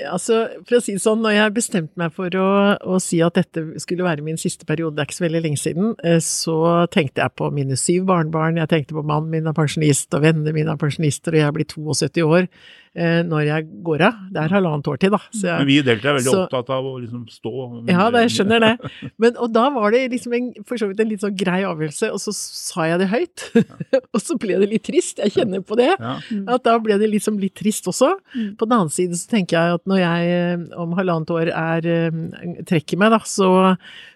Ja, 0.00 0.14
altså, 0.14 0.38
for 0.64 0.78
å 0.78 0.80
si 0.82 0.94
det 0.96 1.02
sånn, 1.04 1.20
når 1.20 1.34
jeg 1.36 1.54
bestemte 1.58 2.00
meg 2.00 2.14
for 2.16 2.32
å, 2.40 2.48
å, 2.80 2.98
si 3.02 3.18
at 3.24 3.36
dette 3.36 3.64
skulle 3.82 4.06
være 4.06 4.24
min 4.24 4.40
siste 4.40 4.64
periode, 4.68 4.96
det 4.96 5.04
er 5.04 5.10
ikke 5.10 5.18
så 5.18 5.26
veldig 5.26 5.42
lenge 5.44 5.60
siden, 5.60 5.90
eh, 6.00 6.16
så 6.24 6.56
tenkte 6.94 7.20
jeg 7.20 7.36
på 7.36 7.50
mine 7.52 7.76
syv 7.78 8.06
barnebarn, 8.08 8.60
jeg 8.62 8.70
tenkte 8.72 8.96
på 8.96 9.04
mannen 9.04 9.28
min 9.34 9.50
er 9.50 9.56
pensjonist, 9.56 10.08
og 10.16 10.24
vennene 10.24 10.54
mine 10.56 10.72
er 10.72 10.80
pensjonister, 10.80 11.36
og 11.36 11.44
jeg 11.44 11.56
blir 11.58 11.68
72 11.74 12.24
år. 12.24 12.48
Eh, 12.92 13.22
når 13.24 13.46
jeg 13.46 13.64
går 13.86 14.02
av. 14.04 14.16
Det 14.34 14.40
er 14.42 14.52
halvannet 14.52 14.88
år 14.92 14.98
til, 15.00 15.14
da. 15.14 15.20
Jeg, 15.32 15.48
Men 15.48 15.68
vi 15.70 15.76
i 15.80 15.84
Delta 15.86 16.10
er 16.10 16.16
veldig 16.18 16.28
så, 16.28 16.40
opptatt 16.44 16.72
av 16.76 16.84
å 16.90 16.90
liksom 17.00 17.22
stå. 17.32 17.52
Ja, 17.88 18.10
da, 18.12 18.20
jeg 18.26 18.34
skjønner 18.34 18.60
det. 18.60 18.72
Men, 19.22 19.38
og 19.40 19.54
da 19.54 19.62
var 19.72 19.94
det 19.94 20.02
liksom 20.12 20.34
en, 20.36 20.50
for 20.68 20.76
så 20.76 20.90
vidt 20.90 21.00
en 21.00 21.08
litt 21.08 21.24
sånn 21.24 21.38
grei 21.40 21.62
avgjørelse, 21.64 22.10
og 22.12 22.20
så 22.20 22.34
sa 22.36 22.90
jeg 22.90 23.00
det 23.00 23.08
høyt. 23.08 23.46
og 24.12 24.20
så 24.20 24.36
ble 24.42 24.58
det 24.60 24.68
litt 24.74 24.84
trist. 24.84 25.22
Jeg 25.24 25.32
kjenner 25.38 25.64
på 25.64 25.78
det. 25.80 25.88
Ja. 25.94 26.18
At 26.52 26.66
da 26.68 26.76
ble 26.84 27.00
det 27.00 27.08
liksom 27.14 27.40
litt 27.40 27.56
trist 27.62 27.88
også. 27.88 28.12
Mm. 28.36 28.52
På 28.60 28.68
den 28.68 28.76
annen 28.76 28.92
side 28.92 29.16
så 29.16 29.32
tenker 29.32 29.56
jeg 29.56 29.80
at 29.80 29.88
når 29.88 30.02
jeg 30.02 30.36
eh, 30.36 30.68
om 30.84 30.92
halvannet 30.98 31.32
år 31.32 31.48
er, 31.48 31.88
eh, 31.88 32.62
trekker 32.68 33.00
meg, 33.00 33.16
da, 33.16 33.22
så, 33.24 33.48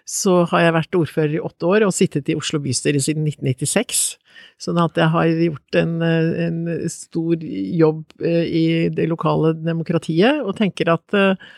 så 0.05 0.43
har 0.53 0.67
jeg 0.67 0.77
vært 0.77 1.01
ordfører 1.01 1.39
i 1.39 1.41
åtte 1.49 1.73
år 1.73 1.89
og 1.89 1.97
sittet 1.97 2.29
i 2.29 2.37
Oslo 2.37 2.61
bystyre 2.61 3.01
siden 3.01 3.25
1996. 3.25 4.05
Sånn 4.61 4.79
at 4.81 4.97
jeg 4.97 5.11
har 5.13 5.29
gjort 5.29 5.79
en, 5.79 5.95
en 6.01 6.61
stor 6.89 7.43
jobb 7.43 8.03
eh, 8.25 8.45
i 8.45 8.65
det 8.93 9.07
lokale 9.11 9.53
demokratiet, 9.59 10.41
og 10.41 10.57
tenker 10.57 10.93
at 10.95 11.17
eh, 11.17 11.49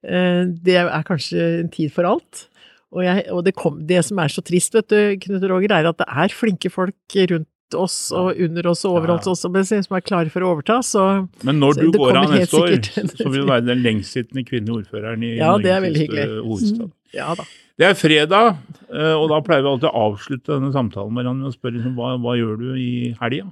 det 0.00 0.78
er 0.80 1.08
kanskje 1.08 1.50
en 1.60 1.72
tid 1.72 1.92
for 1.92 2.08
alt. 2.08 2.46
Og, 2.90 3.04
jeg, 3.06 3.26
og 3.30 3.44
det, 3.46 3.54
kom, 3.58 3.78
det, 3.86 4.02
som 4.06 4.18
er 4.18 4.32
så 4.32 4.42
trist, 4.42 4.74
vet 4.74 4.90
du, 4.90 5.00
Knut 5.22 5.46
Roger, 5.46 5.76
er 5.76 5.90
at 5.92 6.00
det 6.00 6.08
er 6.08 6.34
flinke 6.34 6.72
folk 6.72 7.18
rundt 7.30 7.48
oss 7.78 8.08
og 8.16 8.38
under 8.42 8.66
oss 8.66 8.80
og 8.88 8.96
over 8.98 9.12
oss 9.14 9.28
som 9.44 9.54
er 9.54 10.02
klare 10.02 10.32
for 10.32 10.42
å 10.42 10.54
overta. 10.56 10.80
Så, 10.82 11.04
Men 11.46 11.60
når 11.62 11.78
du 11.78 11.90
går 11.94 12.18
av 12.18 12.32
neste 12.34 12.58
år, 12.58 12.78
så 12.82 13.28
vil 13.28 13.44
du 13.44 13.50
være 13.50 13.68
den 13.68 13.82
lengstsittende 13.86 14.42
kvinnelige 14.48 14.82
ordføreren 14.82 15.22
i 15.22 15.36
ja, 15.36 15.52
Norges 15.54 16.40
hovedstad. 16.40 16.90
Ja 17.16 17.32
da. 17.38 17.46
Det 17.80 17.86
er 17.88 17.96
fredag, 17.96 18.58
eh, 18.92 19.14
og 19.16 19.30
da 19.32 19.38
pleier 19.44 19.64
vi 19.64 19.70
alltid 19.70 19.88
å 19.88 20.02
avslutte 20.10 20.52
denne 20.52 20.72
samtalen 20.74 21.14
med 21.16 21.30
og 21.30 21.54
spørre 21.54 21.78
liksom, 21.78 21.94
hva, 21.96 22.12
hva 22.20 22.36
gjør 22.36 22.58
du 22.60 22.68
i 22.76 23.14
helga? 23.22 23.48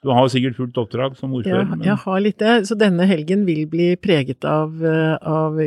Du 0.00 0.08
har 0.16 0.30
sikkert 0.32 0.56
fullt 0.56 0.78
oppdrag 0.80 1.16
som 1.18 1.34
ordfører? 1.36 1.66
Ja, 1.82 1.90
jeg 1.90 2.00
har 2.06 2.20
litt 2.24 2.38
det. 2.40 2.52
Så 2.70 2.76
denne 2.80 3.04
helgen 3.04 3.42
vil 3.44 3.66
bli 3.68 3.90
preget 4.00 4.46
av, 4.48 4.72
eh, 4.80 5.16
av, 5.28 5.58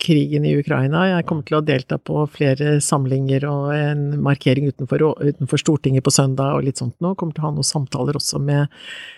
krigen 0.00 0.46
i 0.48 0.54
Ukraina. 0.56 1.02
Jeg 1.10 1.26
kommer 1.28 1.44
til 1.44 1.58
å 1.58 1.64
delta 1.64 1.98
på 2.00 2.22
flere 2.32 2.78
samlinger 2.80 3.44
og 3.44 3.74
en 3.74 4.22
markering 4.24 4.70
utenfor, 4.72 5.04
utenfor 5.20 5.60
Stortinget 5.60 6.04
på 6.06 6.12
søndag 6.16 6.56
og 6.56 6.64
litt 6.64 6.80
sånt 6.80 6.96
nå. 7.04 7.12
Kommer 7.14 7.36
til 7.36 7.44
å 7.44 7.48
ha 7.50 7.50
noen 7.52 7.68
samtaler 7.68 8.16
også 8.16 8.40
med 8.40 8.68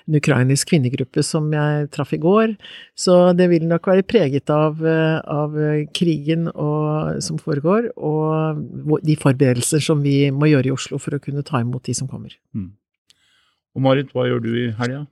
en 0.08 0.18
ukrainsk 0.18 0.72
kvinnegruppe 0.72 1.22
som 1.22 1.46
jeg 1.54 1.86
traff 1.94 2.12
i 2.12 2.18
går. 2.18 2.56
Så 2.98 3.36
det 3.38 3.46
vil 3.48 3.68
nok 3.70 3.86
være 3.86 4.02
preget 4.02 4.50
av, 4.50 4.82
eh, 4.84 5.20
av 5.30 5.54
krigen 5.94 6.48
og, 6.48 7.22
som 7.22 7.38
foregår, 7.38 7.92
og 7.96 8.98
de 9.06 9.14
forberedelser 9.14 9.78
som 9.78 10.02
vi 10.02 10.32
må 10.32 10.50
gjøre 10.50 10.66
i 10.66 10.74
Oslo 10.74 10.98
for 10.98 11.14
å 11.14 11.22
kunne 11.22 11.46
ta 11.46 11.62
imot 11.62 11.84
de 11.84 11.94
som 11.94 12.08
kommer. 12.08 12.34
Mm. 12.52 12.72
Og 13.76 13.84
Marit, 13.84 14.12
hva 14.16 14.24
gjør 14.24 14.40
du 14.40 14.52
i 14.56 14.70
helga? 14.78 15.04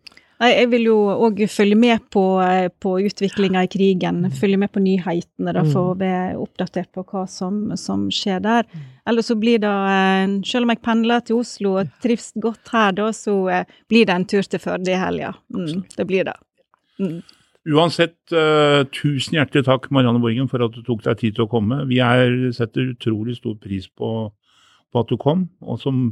Jeg 0.44 0.66
vil 0.72 0.88
jo 0.88 0.96
òg 1.24 1.38
følge 1.48 1.76
med 1.78 2.02
på, 2.12 2.22
eh, 2.42 2.66
på 2.68 2.96
utviklinga 3.06 3.62
i 3.64 3.70
krigen. 3.70 4.24
Følge 4.34 4.58
med 4.58 4.72
på 4.72 4.82
nyhetene 4.82 5.54
da, 5.54 5.62
for 5.64 5.92
å 5.92 5.98
være 6.00 6.34
oppdatert 6.40 6.90
på 6.92 7.04
hva 7.06 7.22
som, 7.30 7.70
som 7.80 8.08
skjer 8.12 8.42
der. 8.44 8.66
Eller 9.06 9.22
så 9.22 9.36
blir 9.38 9.62
det, 9.62 9.70
eh, 9.70 10.34
selv 10.44 10.66
om 10.66 10.74
jeg 10.74 10.82
pendler 10.82 11.22
til 11.24 11.38
Oslo 11.40 11.78
og 11.78 11.94
trives 12.02 12.32
godt 12.34 12.72
her, 12.74 12.92
da, 12.92 13.12
så 13.12 13.36
eh, 13.48 13.64
blir 13.88 14.10
det 14.10 14.16
en 14.16 14.26
tur 14.26 14.42
til 14.42 14.60
Førde 14.60 14.90
i 14.90 14.98
helga. 14.98 15.34
Mm, 15.54 15.84
det 15.96 16.06
blir 16.10 16.24
det. 16.24 16.36
Mm. 16.98 17.22
Uansett, 17.64 18.18
uh, 18.34 18.84
tusen 18.92 19.38
hjertelig 19.38 19.64
takk 19.64 19.86
Marianne 19.88 20.20
Borgen 20.20 20.50
for 20.50 20.60
at 20.66 20.74
du 20.74 20.82
tok 20.84 21.00
deg 21.06 21.16
tid 21.22 21.38
til 21.38 21.46
å 21.46 21.48
komme. 21.48 21.86
Vi 21.88 21.96
er, 22.04 22.50
setter 22.52 22.90
utrolig 22.92 23.38
stor 23.38 23.54
pris 23.56 23.86
på, 23.88 24.10
på 24.92 25.00
at 25.00 25.08
du 25.08 25.16
kom. 25.16 25.46
Og 25.64 25.80
som 25.80 26.10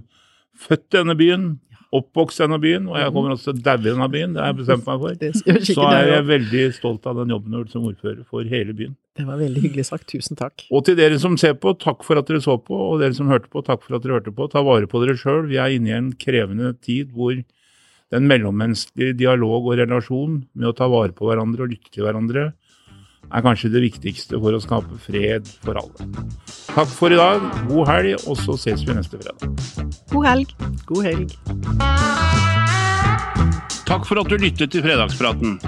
født 0.56 0.94
i 0.94 1.02
denne 1.02 1.16
byen, 1.18 1.44
oppvokst 1.92 2.40
i 2.40 2.44
denne 2.46 2.58
byen, 2.62 2.88
og 2.88 2.96
jeg 2.96 3.08
mhm. 3.08 3.14
kommer 3.16 3.34
også 3.34 3.50
til 3.50 3.60
å 3.60 3.64
daue 3.66 3.82
i 3.82 3.90
denne 3.90 4.08
byen, 4.12 4.34
det 4.34 4.42
har 4.42 4.52
jeg 4.52 4.58
bestemt 4.62 4.88
meg 4.88 5.02
for, 5.02 5.62
så 5.68 5.86
er 5.90 6.10
jeg 6.10 6.26
veldig 6.30 6.66
stolt 6.78 7.08
av 7.10 7.20
den 7.20 7.34
jobben 7.34 7.52
du 7.52 7.58
har 7.58 7.64
gjort 7.64 7.76
som 7.76 7.88
ordfører 7.90 8.22
for 8.28 8.52
hele 8.54 8.76
byen. 8.78 8.94
Det 9.18 9.26
var 9.28 9.40
veldig 9.42 9.60
hyggelig 9.60 9.84
sagt. 9.90 10.06
Tusen 10.08 10.38
takk. 10.40 10.64
Og 10.72 10.86
til 10.86 10.96
dere 10.96 11.18
som 11.20 11.34
ser 11.40 11.58
på, 11.60 11.74
takk 11.76 12.00
for 12.06 12.16
at 12.16 12.30
dere 12.30 12.40
så 12.40 12.56
på, 12.56 12.78
og 12.94 13.02
dere 13.02 13.12
som 13.16 13.28
hørte 13.28 13.50
på, 13.52 13.60
takk 13.66 13.84
for 13.84 13.98
at 13.98 14.06
dere 14.06 14.16
hørte 14.16 14.32
på. 14.32 14.48
Ta 14.48 14.62
vare 14.64 14.88
på 14.88 15.02
dere 15.02 15.18
sjøl. 15.20 15.44
Vi 15.50 15.60
er 15.60 15.74
inne 15.76 15.92
i 15.92 15.98
en 15.98 16.08
krevende 16.16 16.72
tid 16.80 17.12
hvor 17.12 17.36
den 18.12 18.28
mellommenneskelige 18.28 19.18
dialog 19.20 19.68
og 19.68 19.76
relasjon 19.80 20.40
med 20.52 20.70
å 20.70 20.74
ta 20.76 20.88
vare 20.92 21.12
på 21.16 21.28
hverandre 21.28 21.66
og 21.66 21.74
lytte 21.74 21.92
til 21.92 22.06
hverandre 22.06 22.50
er 23.32 23.44
kanskje 23.44 23.72
det 23.72 23.84
viktigste 23.84 24.40
for 24.40 24.56
å 24.56 24.60
skape 24.64 24.98
fred 25.00 25.48
for 25.64 25.80
alle. 25.80 26.08
Takk 26.72 26.88
for 26.88 27.12
i 27.12 27.16
dag, 27.20 27.42
god 27.68 27.88
helg, 27.90 28.14
og 28.24 28.36
så 28.40 28.56
ses 28.56 28.80
vi 28.86 28.94
neste 28.96 29.18
fredag. 29.20 29.36
God 30.08 30.24
helg. 30.24 30.48
God 30.88 31.04
helg. 31.04 31.28
Takk 33.84 34.06
for 34.08 34.16
at 34.22 34.30
du 34.32 34.36
lyttet 34.40 34.72
til 34.72 34.80
Fredagspraten. 34.84 35.60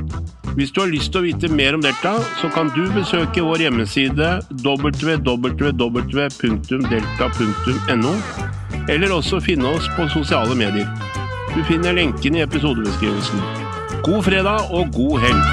Hvis 0.56 0.72
du 0.72 0.80
har 0.80 0.88
lyst 0.88 1.12
til 1.12 1.20
å 1.20 1.26
vite 1.26 1.48
mer 1.52 1.74
om 1.76 1.82
Delta, 1.84 2.14
så 2.40 2.48
kan 2.54 2.70
du 2.72 2.88
besøke 2.94 3.44
vår 3.44 3.58
hjemmeside 3.66 4.28
www.delta.no, 4.62 5.32
eller 8.88 9.12
også 9.12 9.40
finne 9.44 9.66
oss 9.76 9.86
på 9.98 10.08
sosiale 10.14 10.54
medier. 10.56 10.88
Du 11.52 11.60
finner 11.68 11.92
lenken 12.00 12.36
i 12.38 12.44
episodebeskrivelsen. 12.46 13.38
God 14.06 14.22
fredag 14.24 14.72
og 14.72 14.88
god 14.96 15.20
helg! 15.26 15.44